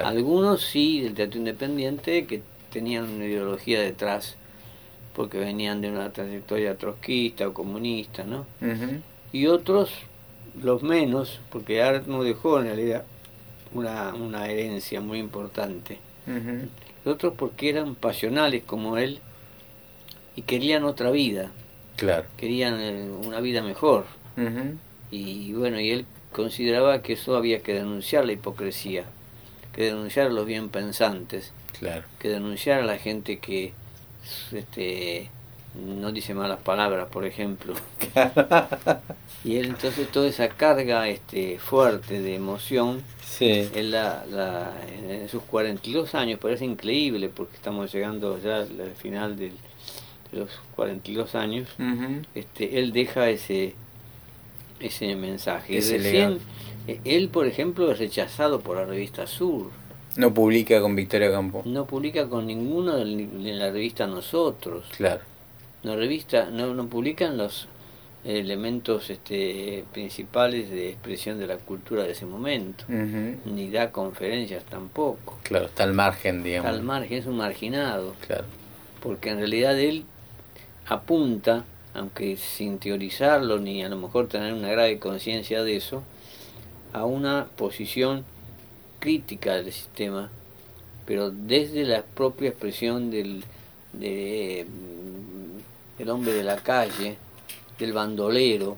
Algunos 0.02 0.64
sí 0.64 1.02
del 1.02 1.12
teatro 1.12 1.38
independiente 1.38 2.24
que 2.24 2.40
tenían 2.72 3.04
una 3.04 3.26
ideología 3.26 3.82
detrás, 3.82 4.36
porque 5.14 5.38
venían 5.38 5.82
de 5.82 5.90
una 5.90 6.10
trayectoria 6.10 6.78
trotskista 6.78 7.46
o 7.46 7.52
comunista, 7.52 8.24
¿no? 8.24 8.46
Y 9.30 9.46
otros, 9.46 9.90
los 10.62 10.82
menos, 10.82 11.40
porque 11.50 11.82
Art 11.82 12.06
no 12.06 12.22
dejó 12.22 12.60
en 12.60 12.64
realidad 12.64 13.04
una, 13.74 14.14
una 14.14 14.48
herencia 14.48 15.02
muy 15.02 15.18
importante. 15.18 15.98
Otros 17.04 17.34
porque 17.36 17.68
eran 17.68 17.94
pasionales 17.94 18.62
como 18.64 18.96
él 18.96 19.18
y 20.34 20.42
querían 20.42 20.84
otra 20.84 21.10
vida. 21.10 21.50
Claro. 21.96 22.24
Querían 22.38 22.80
eh, 22.80 23.10
una 23.10 23.40
vida 23.40 23.62
mejor. 23.62 24.06
Y 25.10 25.52
bueno, 25.52 25.78
y 25.78 25.90
él 25.90 26.06
consideraba 26.32 27.02
que 27.02 27.14
eso 27.14 27.36
había 27.36 27.62
que 27.62 27.74
denunciar 27.74 28.24
la 28.24 28.32
hipocresía 28.32 29.04
que 29.74 29.84
denunciar 29.84 30.26
a 30.26 30.30
los 30.30 30.46
bien 30.46 30.68
pensantes, 30.68 31.52
Claro. 31.78 32.02
que 32.18 32.28
denunciar 32.28 32.80
a 32.80 32.84
la 32.84 32.98
gente 32.98 33.38
que 33.38 33.72
este, 34.52 35.30
no 35.74 36.10
dice 36.10 36.34
malas 36.34 36.58
palabras, 36.58 37.06
por 37.08 37.24
ejemplo. 37.24 37.74
y 39.44 39.56
él 39.56 39.66
entonces 39.66 40.08
toda 40.10 40.28
esa 40.28 40.48
carga 40.48 41.08
este, 41.08 41.58
fuerte 41.58 42.20
de 42.20 42.34
emoción, 42.34 43.02
Sí. 43.24 43.68
él 43.74 43.92
la, 43.92 44.24
la, 44.28 44.72
en 45.08 45.28
sus 45.28 45.42
42 45.44 46.14
años, 46.16 46.40
parece 46.40 46.64
increíble 46.64 47.28
porque 47.28 47.54
estamos 47.54 47.92
llegando 47.94 48.40
ya 48.42 48.56
al 48.58 48.94
final 49.00 49.36
del- 49.36 49.56
de 50.32 50.38
los 50.40 50.50
42 50.74 51.34
años, 51.36 51.68
Ujú. 51.78 52.22
este, 52.34 52.80
él 52.80 52.92
deja 52.92 53.30
ese 53.30 53.74
ese 54.80 55.14
mensaje. 55.16 55.74
Y 55.74 55.76
Ese 55.76 55.98
recién, 55.98 56.38
eh, 56.86 57.00
él, 57.04 57.28
por 57.28 57.46
ejemplo, 57.46 57.90
es 57.92 57.98
rechazado 57.98 58.60
por 58.60 58.76
la 58.76 58.84
revista 58.84 59.26
Sur. 59.26 59.70
No 60.16 60.34
publica 60.34 60.80
con 60.80 60.96
Victoria 60.96 61.30
Campo. 61.30 61.62
No 61.64 61.86
publica 61.86 62.28
con 62.28 62.46
ninguno 62.46 62.96
de 62.96 63.04
la 63.04 63.70
revista 63.70 64.06
Nosotros. 64.06 64.86
Claro. 64.96 65.20
No 65.82 65.96
revista, 65.96 66.50
no, 66.50 66.74
no 66.74 66.86
publican 66.88 67.36
los 67.36 67.68
elementos 68.24 69.08
este, 69.08 69.84
principales 69.92 70.68
de 70.68 70.90
expresión 70.90 71.38
de 71.38 71.46
la 71.46 71.56
cultura 71.56 72.02
de 72.02 72.12
ese 72.12 72.26
momento. 72.26 72.84
Ni 72.88 73.70
da 73.70 73.90
conferencias 73.90 74.64
tampoco. 74.64 75.38
Claro, 75.42 75.66
está 75.66 75.84
al 75.84 75.94
margen, 75.94 76.42
digamos. 76.42 76.66
Está 76.68 76.78
al 76.78 76.84
margen, 76.84 77.18
es 77.18 77.26
un 77.26 77.36
marginado. 77.38 78.14
Claro. 78.26 78.44
porque 79.02 79.30
en 79.30 79.38
realidad 79.38 79.78
él 79.78 80.04
apunta, 80.86 81.64
aunque 81.94 82.36
sin 82.36 82.78
teorizarlo 82.78 83.58
ni 83.58 83.82
a 83.84 83.88
lo 83.88 83.96
mejor 83.96 84.28
tener 84.28 84.52
una 84.52 84.68
grave 84.68 84.98
conciencia 84.98 85.62
de 85.62 85.76
eso, 85.76 86.02
a 86.92 87.04
una 87.04 87.46
posición 87.56 88.24
crítica 88.98 89.54
del 89.54 89.72
sistema, 89.72 90.30
pero 91.06 91.30
desde 91.30 91.84
la 91.84 92.02
propia 92.02 92.50
expresión 92.50 93.10
del, 93.10 93.44
de, 93.92 94.66
mm, 94.68 95.98
del 95.98 96.10
hombre 96.10 96.32
de 96.32 96.44
la 96.44 96.56
calle, 96.56 97.16
del 97.78 97.92
bandolero, 97.92 98.76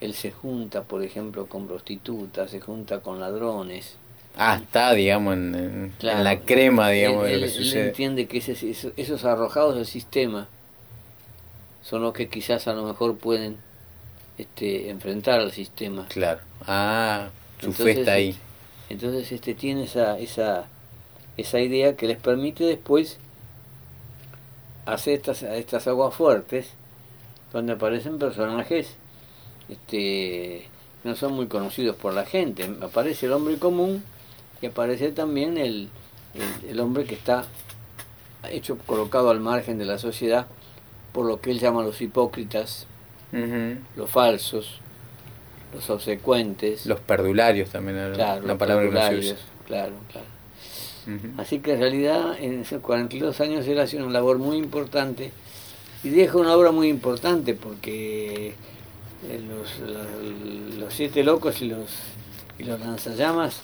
él 0.00 0.14
se 0.14 0.30
junta, 0.30 0.82
por 0.84 1.02
ejemplo, 1.02 1.46
con 1.46 1.66
prostitutas, 1.66 2.50
se 2.50 2.60
junta 2.60 3.00
con 3.00 3.20
ladrones, 3.20 3.96
Ah, 4.36 4.60
está, 4.62 4.92
digamos, 4.94 5.34
en, 5.34 5.54
en- 5.56 5.92
Claro. 5.98 6.18
en 6.18 6.24
la 6.24 6.38
crema, 6.40 6.88
digamos, 6.90 7.26
él, 7.28 7.40
de 7.40 7.46
lo 7.48 7.52
que 7.52 7.58
él- 7.80 7.86
entiende 7.88 8.26
que 8.26 8.38
ese- 8.38 8.52
esos, 8.70 8.92
esos 8.96 9.24
arrojados 9.24 9.74
del 9.74 9.86
sistema 9.86 10.48
son 11.82 12.02
los 12.02 12.12
que 12.12 12.28
quizás 12.28 12.68
a 12.68 12.74
lo 12.74 12.84
mejor 12.84 13.16
pueden 13.16 13.56
este, 14.38 14.90
enfrentar 14.90 15.40
al 15.40 15.52
sistema. 15.52 16.06
Claro. 16.08 16.40
Ah, 16.66 17.28
su 17.60 17.72
fe 17.72 17.92
está 17.92 18.14
ahí. 18.14 18.30
este, 18.30 18.40
Entonces 18.94 19.32
este 19.32 19.54
tiene 19.54 19.84
esa, 19.84 20.18
esa, 20.18 20.66
esa 21.36 21.60
idea 21.60 21.96
que 21.96 22.06
les 22.06 22.18
permite 22.18 22.64
después 22.64 23.18
hacer 24.86 25.14
estas, 25.14 25.42
estas 25.42 25.86
aguas 25.86 26.14
fuertes 26.14 26.70
donde 27.52 27.72
aparecen 27.72 28.18
personajes 28.18 28.94
este, 29.68 30.68
que 31.02 31.08
no 31.08 31.16
son 31.16 31.32
muy 31.32 31.46
conocidos 31.46 31.96
por 31.96 32.14
la 32.14 32.24
gente. 32.24 32.70
Aparece 32.80 33.26
el 33.26 33.32
hombre 33.32 33.58
común 33.58 34.02
y 34.62 34.66
aparece 34.66 35.12
también 35.12 35.56
el, 35.58 35.88
el, 36.34 36.70
el 36.70 36.80
hombre 36.80 37.04
que 37.04 37.14
está 37.14 37.44
hecho 38.50 38.78
colocado 38.78 39.30
al 39.30 39.40
margen 39.40 39.78
de 39.78 39.84
la 39.84 39.98
sociedad 39.98 40.46
por 41.12 41.26
lo 41.26 41.40
que 41.40 41.50
él 41.50 41.58
llama 41.58 41.82
los 41.82 42.00
hipócritas, 42.00 42.86
los 43.96 44.10
falsos, 44.10 44.80
los 45.74 45.88
obsecuentes. 45.90 46.86
Los 46.86 47.00
perdularios 47.00 47.70
también, 47.70 47.96
era 47.96 48.12
Claro, 48.14 48.46
los 48.46 48.58
palabra 48.58 48.84
que 48.84 48.90
no 48.90 49.00
se 49.00 49.06
perdularios, 49.08 49.32
usa. 49.34 49.46
claro, 49.66 49.94
claro. 50.10 50.26
Así 51.38 51.58
que 51.60 51.72
en 51.74 51.80
realidad 51.80 52.36
en 52.38 52.60
esos 52.60 52.80
42 52.82 53.40
años 53.40 53.66
él 53.66 53.78
hace 53.80 53.96
una 53.96 54.12
labor 54.12 54.38
muy 54.38 54.56
importante 54.58 55.32
y 56.04 56.10
deja 56.10 56.36
una 56.38 56.54
obra 56.54 56.70
muy 56.70 56.88
importante 56.88 57.54
porque 57.54 58.54
eh, 59.28 59.40
los, 59.48 59.78
los, 59.80 60.78
los 60.78 60.94
siete 60.94 61.24
locos 61.24 61.62
y 61.62 61.66
los, 61.68 61.88
y 62.58 62.64
los 62.64 62.78
lanzallamas 62.78 63.60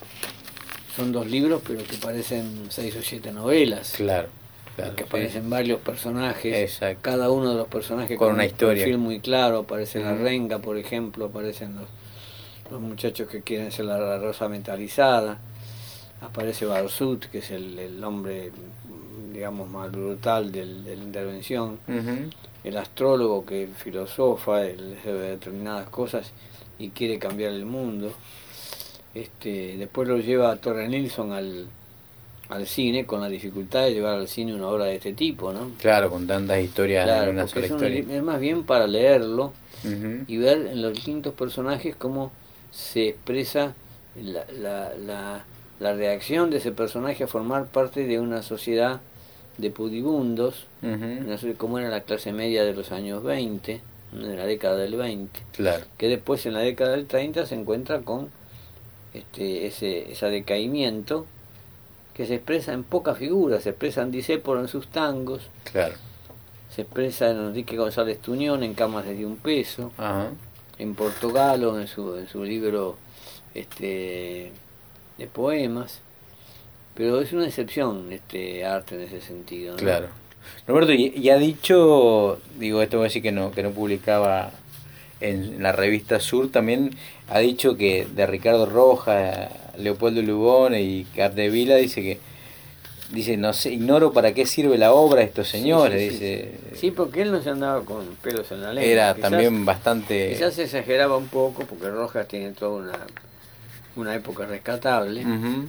son 0.96 1.12
dos 1.12 1.26
libros 1.28 1.62
pero 1.66 1.84
que 1.84 1.96
parecen 1.98 2.66
seis 2.70 2.96
o 2.96 3.02
siete 3.02 3.30
novelas. 3.32 3.92
Claro, 3.96 4.28
claro. 4.76 4.94
que 4.94 5.02
sí. 5.02 5.08
aparecen 5.08 5.50
varios 5.50 5.80
personajes, 5.80 6.54
Exacto. 6.54 6.98
cada 7.02 7.30
uno 7.30 7.50
de 7.50 7.56
los 7.56 7.68
personajes 7.68 8.16
Con 8.16 8.28
con, 8.28 8.34
una 8.36 8.44
un 8.44 8.50
perfil 8.50 8.98
muy 8.98 9.20
claro, 9.20 9.58
aparece 9.60 10.00
la 10.00 10.14
renga, 10.14 10.58
por 10.58 10.76
ejemplo, 10.76 11.24
aparecen 11.26 11.74
los, 11.74 11.86
los 12.70 12.80
muchachos 12.80 13.28
que 13.28 13.42
quieren 13.42 13.72
ser 13.72 13.86
la, 13.86 13.98
la 13.98 14.18
rosa 14.18 14.48
metalizada, 14.48 15.38
aparece 16.20 16.64
Barsut, 16.66 17.24
que 17.26 17.38
es 17.38 17.50
el, 17.50 17.78
el 17.78 18.02
hombre, 18.04 18.50
digamos, 19.32 19.68
más 19.68 19.90
brutal 19.90 20.50
del- 20.52 20.84
de 20.84 20.96
la 20.96 21.02
intervención, 21.04 21.78
el 22.64 22.76
astrólogo 22.76 23.44
que 23.46 23.68
filosofa 23.76 24.64
él 24.66 24.96
sabe 25.04 25.30
determinadas 25.30 25.88
cosas 25.88 26.32
y 26.78 26.88
quiere 26.90 27.18
cambiar 27.18 27.52
el 27.52 27.64
mundo. 27.64 28.12
Este, 29.14 29.76
después 29.78 30.08
lo 30.08 30.18
lleva 30.18 30.50
a 30.50 30.56
Torre 30.56 30.88
Nilsson 30.88 31.32
al, 31.32 31.66
al 32.48 32.66
cine 32.66 33.06
con 33.06 33.20
la 33.20 33.28
dificultad 33.28 33.84
de 33.84 33.94
llevar 33.94 34.14
al 34.18 34.28
cine 34.28 34.54
una 34.54 34.68
obra 34.68 34.84
de 34.84 34.96
este 34.96 35.12
tipo, 35.12 35.52
¿no? 35.52 35.70
Claro, 35.80 36.10
con 36.10 36.26
tantas 36.26 36.60
historias 36.62 37.04
Claro, 37.04 37.30
en 37.30 37.36
una 37.36 37.48
sola 37.48 37.66
es, 37.66 37.72
historia. 37.72 38.22
más 38.22 38.40
bien 38.40 38.64
para 38.64 38.86
leerlo 38.86 39.52
y 40.26 40.36
ver 40.38 40.66
en 40.66 40.82
los 40.82 40.92
distintos 40.94 41.34
personajes 41.34 41.94
cómo 41.96 42.32
se 42.72 43.08
expresa 43.08 43.74
la, 44.20 44.44
la, 44.58 44.92
la, 44.96 45.44
la 45.78 45.92
reacción 45.94 46.50
de 46.50 46.56
ese 46.58 46.72
personaje 46.72 47.24
a 47.24 47.26
formar 47.28 47.66
parte 47.66 48.06
de 48.06 48.18
una 48.18 48.42
sociedad 48.42 49.00
de 49.58 49.70
pudibundos, 49.70 50.66
una 50.82 51.36
sociedad 51.38 51.56
como 51.56 51.78
era 51.78 51.88
la 51.88 52.00
clase 52.02 52.32
media 52.32 52.64
de 52.64 52.74
los 52.74 52.90
años 52.92 53.22
20, 53.22 53.80
de 54.12 54.36
la 54.36 54.44
década 54.46 54.76
del 54.76 54.96
20, 54.96 55.40
Claro, 55.52 55.84
que 55.98 56.08
después 56.08 56.44
en 56.46 56.54
la 56.54 56.60
década 56.60 56.92
del 56.92 57.06
30 57.06 57.46
se 57.46 57.54
encuentra 57.54 58.00
con 58.00 58.30
este, 59.14 59.66
ese, 59.66 60.12
ese 60.12 60.26
decaimiento 60.26 61.26
que 62.16 62.24
se 62.24 62.36
expresa 62.36 62.72
en 62.72 62.82
pocas 62.82 63.18
figuras, 63.18 63.62
se 63.62 63.70
expresa 63.70 64.00
en 64.00 64.10
Disépolo 64.10 64.62
en 64.62 64.68
sus 64.68 64.88
tangos, 64.88 65.50
claro. 65.70 65.94
se 66.74 66.82
expresa 66.82 67.30
en 67.30 67.36
Enrique 67.36 67.76
González 67.76 68.20
Tuñón 68.22 68.62
en 68.62 68.72
Camas 68.72 69.04
de 69.04 69.26
un 69.26 69.36
peso, 69.36 69.92
Ajá. 69.98 70.30
en 70.78 70.94
Portogalo 70.94 71.78
en 71.78 71.86
su, 71.86 72.16
en 72.16 72.26
su 72.26 72.42
libro 72.42 72.96
este, 73.52 74.50
de 75.18 75.26
poemas, 75.26 76.00
pero 76.94 77.20
es 77.20 77.34
una 77.34 77.46
excepción 77.46 78.10
este 78.10 78.64
arte 78.64 78.94
en 78.94 79.02
ese 79.02 79.20
sentido. 79.20 79.72
¿no? 79.72 79.78
Claro. 79.78 80.08
Roberto, 80.66 80.94
y, 80.94 81.28
ha 81.28 81.36
dicho, 81.36 82.38
digo, 82.58 82.80
esto 82.80 82.96
voy 82.96 83.04
a 83.04 83.08
decir 83.08 83.20
que 83.20 83.32
no, 83.32 83.50
que 83.52 83.62
no 83.62 83.72
publicaba 83.72 84.52
en 85.20 85.62
la 85.62 85.72
revista 85.72 86.18
Sur, 86.18 86.50
también 86.50 86.96
ha 87.28 87.40
dicho 87.40 87.76
que 87.76 88.06
de 88.06 88.26
Ricardo 88.26 88.64
Roja, 88.64 89.50
Leopoldo 89.78 90.22
Lubone 90.22 90.82
y 90.82 91.04
Capdevila 91.04 91.76
dice 91.76 92.02
que, 92.02 92.18
dice, 93.12 93.36
no 93.36 93.52
sé, 93.52 93.72
ignoro 93.72 94.12
para 94.12 94.32
qué 94.34 94.46
sirve 94.46 94.78
la 94.78 94.92
obra 94.92 95.20
de 95.20 95.26
estos 95.26 95.48
señores, 95.48 96.00
Sí, 96.00 96.08
dice, 96.10 96.54
sí. 96.72 96.76
Sí, 96.78 96.90
porque 96.90 97.22
él 97.22 97.32
no 97.32 97.42
se 97.42 97.50
andaba 97.50 97.84
con 97.84 98.04
pelos 98.22 98.50
en 98.52 98.62
la 98.62 98.72
lengua. 98.72 98.90
era 98.90 99.14
quizás- 99.14 99.30
también 99.30 99.64
bastante... 99.64 100.30
Quizás 100.32 100.54
se 100.54 100.64
exageraba 100.64 101.16
un 101.16 101.28
poco 101.28 101.64
porque 101.64 101.88
Rojas 101.90 102.26
tiene 102.28 102.52
toda 102.52 102.78
una, 102.82 102.98
una 103.96 104.14
época 104.14 104.46
rescatable. 104.46 105.22
Ujú. 105.24 105.66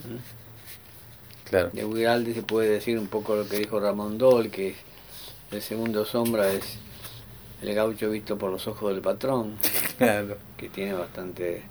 Claro, 1.49 1.69
De 1.71 1.85
Huiralde 1.85 2.33
se 2.33 2.41
puede 2.41 2.69
decir 2.69 2.99
un 2.99 3.07
poco 3.07 3.35
lo 3.35 3.47
que 3.47 3.57
dijo 3.57 3.79
Ramón 3.79 4.17
Dol, 4.17 4.49
que 4.49 4.75
el 5.51 5.61
segundo 5.61 6.03
sombra 6.03 6.51
es 6.51 6.77
el 7.61 7.73
gaucho 7.73 8.09
visto 8.09 8.37
por 8.37 8.51
los 8.51 8.67
ojos 8.67 8.91
del 8.93 9.01
patrón, 9.01 9.55
claro, 9.97 10.37
que 10.57 10.67
tiene 10.67 10.91
bastante 10.93 11.63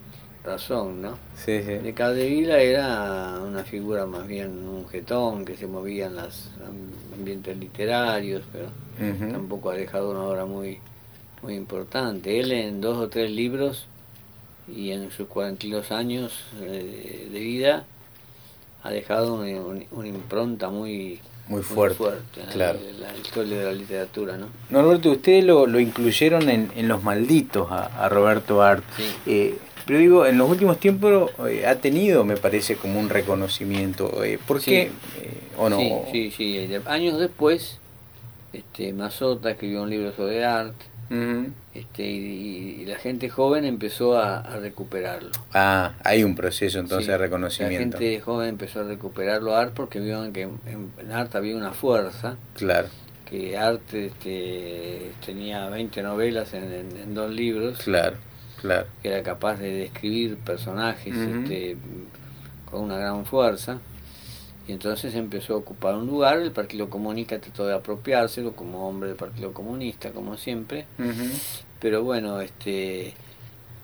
razón, 0.46 1.02
¿no? 1.02 1.18
sí, 1.36 1.60
sí. 1.62 1.72
De 1.74 1.92
Caldevila 1.92 2.58
era 2.60 3.38
una 3.46 3.64
figura 3.64 4.06
más 4.06 4.26
bien 4.26 4.50
un 4.66 4.88
jetón 4.88 5.44
que 5.44 5.56
se 5.56 5.66
movía 5.66 6.06
en 6.06 6.16
los 6.16 6.48
ambientes 7.14 7.56
literarios, 7.58 8.42
pero 8.52 8.68
tampoco 9.32 9.70
ha 9.70 9.74
dejado 9.74 10.10
una 10.12 10.22
obra 10.22 10.46
muy, 10.46 10.78
muy 11.42 11.54
importante. 11.54 12.40
Él 12.40 12.52
en 12.52 12.80
dos 12.80 12.96
o 12.96 13.08
tres 13.08 13.30
libros 13.30 13.86
y 14.74 14.90
en 14.92 15.10
sus 15.10 15.28
42 15.28 15.92
años 15.92 16.32
eh, 16.62 17.28
de 17.30 17.38
vida 17.40 17.84
ha 18.82 18.90
dejado 18.90 19.34
una, 19.34 19.60
un- 19.60 19.84
una 19.92 20.08
impronta 20.08 20.68
muy, 20.70 21.20
Muy 21.48 21.62
fuerte, 21.62 22.04
en 22.40 22.46
claro. 22.52 22.78
la, 23.00 23.12
la 23.12 23.16
historia 23.18 23.58
de 23.58 23.64
la 23.64 23.72
literatura. 23.72 24.36
¿no? 24.36 24.46
Norberto, 24.70 25.10
ustedes 25.10 25.44
lo, 25.44 25.66
lo 25.66 25.78
incluyeron 25.80 26.48
en, 26.48 26.70
en 26.76 26.88
Los 26.88 27.02
Malditos 27.02 27.70
a, 27.70 28.04
a 28.04 28.08
Roberto 28.08 28.62
Art. 28.62 28.84
Sí. 28.96 29.04
Eh, 29.26 29.58
pero 29.86 29.98
digo, 30.00 30.26
en 30.26 30.36
los 30.36 30.50
últimos 30.50 30.80
tiempos 30.80 31.30
eh, 31.48 31.64
ha 31.66 31.76
tenido, 31.76 32.24
me 32.24 32.36
parece, 32.36 32.76
como 32.76 32.98
un 32.98 33.08
reconocimiento. 33.08 34.24
Eh, 34.24 34.38
¿Por 34.44 34.60
Sí. 34.60 34.70
qué? 34.70 34.82
Eh, 34.82 34.90
¿O 35.56 35.68
no? 35.68 35.78
Sí, 36.10 36.32
sí, 36.36 36.68
Años 36.86 37.18
después, 37.20 37.78
este, 38.52 38.92
Mazota 38.92 39.50
escribió 39.50 39.82
un 39.82 39.90
libro 39.90 40.12
sobre 40.12 40.44
arte. 40.44 40.84
este, 41.72 42.02
y, 42.02 42.84
la 42.84 42.96
gente 42.96 43.28
joven 43.28 43.64
empezó 43.64 44.18
a, 44.18 44.42
recuperarlo. 44.58 45.30
Ah, 45.52 45.92
hay 46.02 46.24
un 46.24 46.34
proceso 46.34 46.80
entonces 46.80 47.06
de 47.06 47.16
reconocimiento. 47.18 47.96
La 47.96 48.02
gente 48.02 48.20
joven 48.20 48.48
empezó 48.48 48.80
a 48.80 48.84
recuperarlo 48.84 49.54
Art 49.54 49.72
porque 49.72 50.00
vieron 50.00 50.32
que 50.32 50.42
en, 50.42 51.12
Art 51.12 51.34
había 51.36 51.56
una 51.56 51.70
fuerza. 51.72 52.36
Claro. 52.54 52.88
Que 53.28 53.56
Art 53.56 53.92
este, 53.92 55.12
tenía 55.24 55.68
20 55.68 56.02
novelas 56.02 56.54
en, 56.54 57.14
dos 57.14 57.30
libros. 57.30 57.78
Claro, 57.78 58.16
claro. 58.60 58.86
Que 59.02 59.08
era 59.08 59.22
capaz 59.22 59.56
de 59.56 59.72
describir 59.72 60.36
personajes 60.36 61.14
este, 61.14 61.76
con 62.70 62.82
una 62.82 62.98
gran 62.98 63.24
fuerza 63.26 63.78
y 64.68 64.72
entonces 64.72 65.14
empezó 65.14 65.54
a 65.54 65.56
ocupar 65.58 65.94
un 65.94 66.06
lugar, 66.06 66.38
el 66.38 66.50
Partido 66.50 66.90
Comunista 66.90 67.38
trató 67.38 67.66
de 67.66 67.74
apropiárselo 67.74 68.52
como 68.52 68.88
hombre 68.88 69.10
del 69.10 69.16
Partido 69.16 69.52
Comunista, 69.52 70.10
como 70.10 70.36
siempre, 70.36 70.86
pero 71.80 72.02
bueno, 72.02 72.40
este 72.40 73.14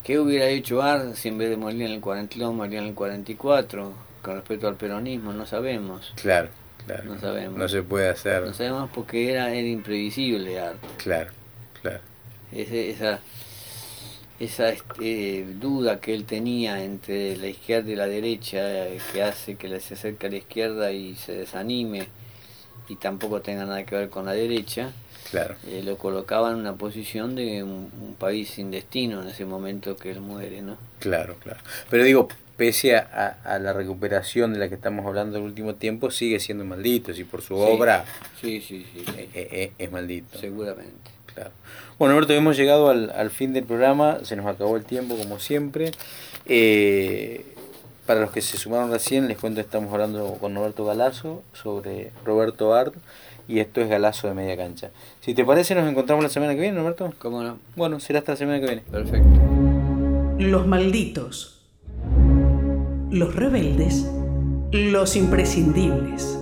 ¿qué 0.03 0.19
hubiera 0.19 0.49
hecho 0.49 0.83
Ar 0.83 1.15
si 1.15 1.29
en 1.29 1.39
vez 1.39 1.51
de 1.51 1.57
morir 1.57 1.83
en 1.83 1.93
el 1.93 2.01
42 2.01 2.53
moría 2.53 2.81
en 2.81 2.87
el 2.87 2.95
44? 2.95 3.93
Con 4.23 4.35
respecto 4.35 4.69
al 4.69 4.77
peronismo, 4.77 5.33
no 5.33 5.47
sabemos. 5.47 6.13
Claro, 6.17 6.49
claro. 6.87 7.05
No 7.05 7.21
sabemos. 7.21 7.59
No 7.59 7.69
se 7.69 7.83
puede 7.83 8.09
hacer. 8.09 8.43
No 8.43 8.55
sabemos 8.55 8.91
porque 8.93 9.33
era, 9.33 9.53
era 9.53 9.67
imprevisible 9.67 10.61
Ar. 10.61 10.77
Claro, 10.99 11.31
claro. 11.81 12.01
esa 12.53 13.21
esa 14.44 14.70
este, 14.70 15.46
duda 15.61 16.00
que 16.00 16.14
él 16.14 16.24
tenía 16.24 16.83
entre 16.83 17.37
la 17.37 17.46
izquierda 17.46 17.90
y 17.90 17.94
la 17.94 18.07
derecha 18.07 18.61
que 19.12 19.22
hace 19.22 19.55
que 19.55 19.68
se 19.81 19.94
acerque 19.94 20.26
a 20.26 20.31
la 20.31 20.37
izquierda 20.37 20.90
y 20.90 21.14
se 21.14 21.33
desanime 21.33 22.09
y 22.88 22.96
tampoco 22.96 23.40
tenga 23.40 23.64
nada 23.64 23.85
que 23.85 23.94
ver 23.94 24.09
con 24.11 24.26
la 24.26 24.33
derecha, 24.33 24.90
claro. 25.31 25.55
Eh, 25.68 25.83
lo 25.85 25.96
colocaba 25.96 26.50
en 26.50 26.57
una 26.57 26.74
posición 26.74 27.37
de 27.37 27.62
un, 27.62 28.16
país 28.18 28.50
sin 28.50 28.70
destino 28.70 29.22
en 29.22 29.28
ese 29.28 29.44
momento 29.44 29.96
que 29.96 30.11
él 30.11 30.20
muere, 30.20 30.62
¿no? 30.62 30.76
Claro, 30.98 31.37
claro. 31.42 31.61
Pero 31.88 32.05
digo, 32.05 32.28
pese 32.57 32.96
a, 32.96 33.59
la 33.61 33.72
recuperación 33.72 34.52
de 34.52 34.59
la 34.59 34.68
que 34.68 34.74
estamos 34.74 35.07
hablando 35.07 35.38
el 35.38 35.44
último 35.44 35.74
tiempo, 35.76 36.11
sigue 36.11 36.38
siendo 36.40 36.64
maldito, 36.64 37.12
y 37.12 37.24
por 37.24 37.42
su 37.42 37.57
obra 37.57 38.05
sí, 38.40 38.61
sí, 38.61 38.87
sí, 38.92 39.05
eh, 39.16 39.28
eh, 39.35 39.72
es 39.78 39.90
maldito. 39.90 40.38
Seguramente. 40.38 41.12
Claro. 41.35 41.51
Bueno, 41.99 42.14
Alberto, 42.14 42.33
hemos 42.33 42.57
llegado 42.57 42.88
al, 42.90 43.31
fin 43.31 43.53
del 43.53 43.64
programa, 43.64 44.18
se 44.25 44.37
nos 44.37 44.47
acabó 44.47 44.77
el 44.77 44.85
tiempo 44.85 45.16
como 45.16 45.38
siempre. 45.38 45.92
Eh, 46.47 47.47
para 48.07 48.21
los 48.21 48.33
que 48.33 48.42
se 48.42 48.57
sumaron 48.59 48.90
recién, 48.90 49.29
les 49.29 49.38
cuento 49.38 49.61
que 49.61 49.66
estamos 49.66 49.92
hablando 49.92 50.37
con 50.40 50.55
Roberto 50.55 50.85
Galazo 50.85 51.42
sobre 51.53 52.11
Roberto 52.25 52.75
Art 52.75 52.95
y 53.49 53.61
esto 53.61 53.81
es 53.81 53.88
Galazo 53.88 54.29
de 54.29 54.35
Media 54.35 54.57
Cancha. 54.57 54.90
Si 55.21 55.35
te 55.35 55.45
parece, 55.45 55.75
nos 55.75 55.88
encontramos 55.88 56.25
la 56.25 56.31
semana 56.31 56.55
que 56.55 56.61
viene, 56.61 56.79
Roberto. 56.79 57.12
¿Cómo 57.18 57.42
no? 57.42 57.59
Bueno, 57.77 58.01
será 58.01 58.21
hasta 58.21 58.33
la 58.33 58.37
semana 58.37 58.61
que 58.61 58.66
viene. 58.66 58.83
Perfecto. 58.90 59.29
Los 60.38 60.66
malditos. 60.66 61.61
Los 63.11 63.35
rebeldes. 63.37 64.11
Los 64.73 65.16
imprescindibles. 65.16 66.41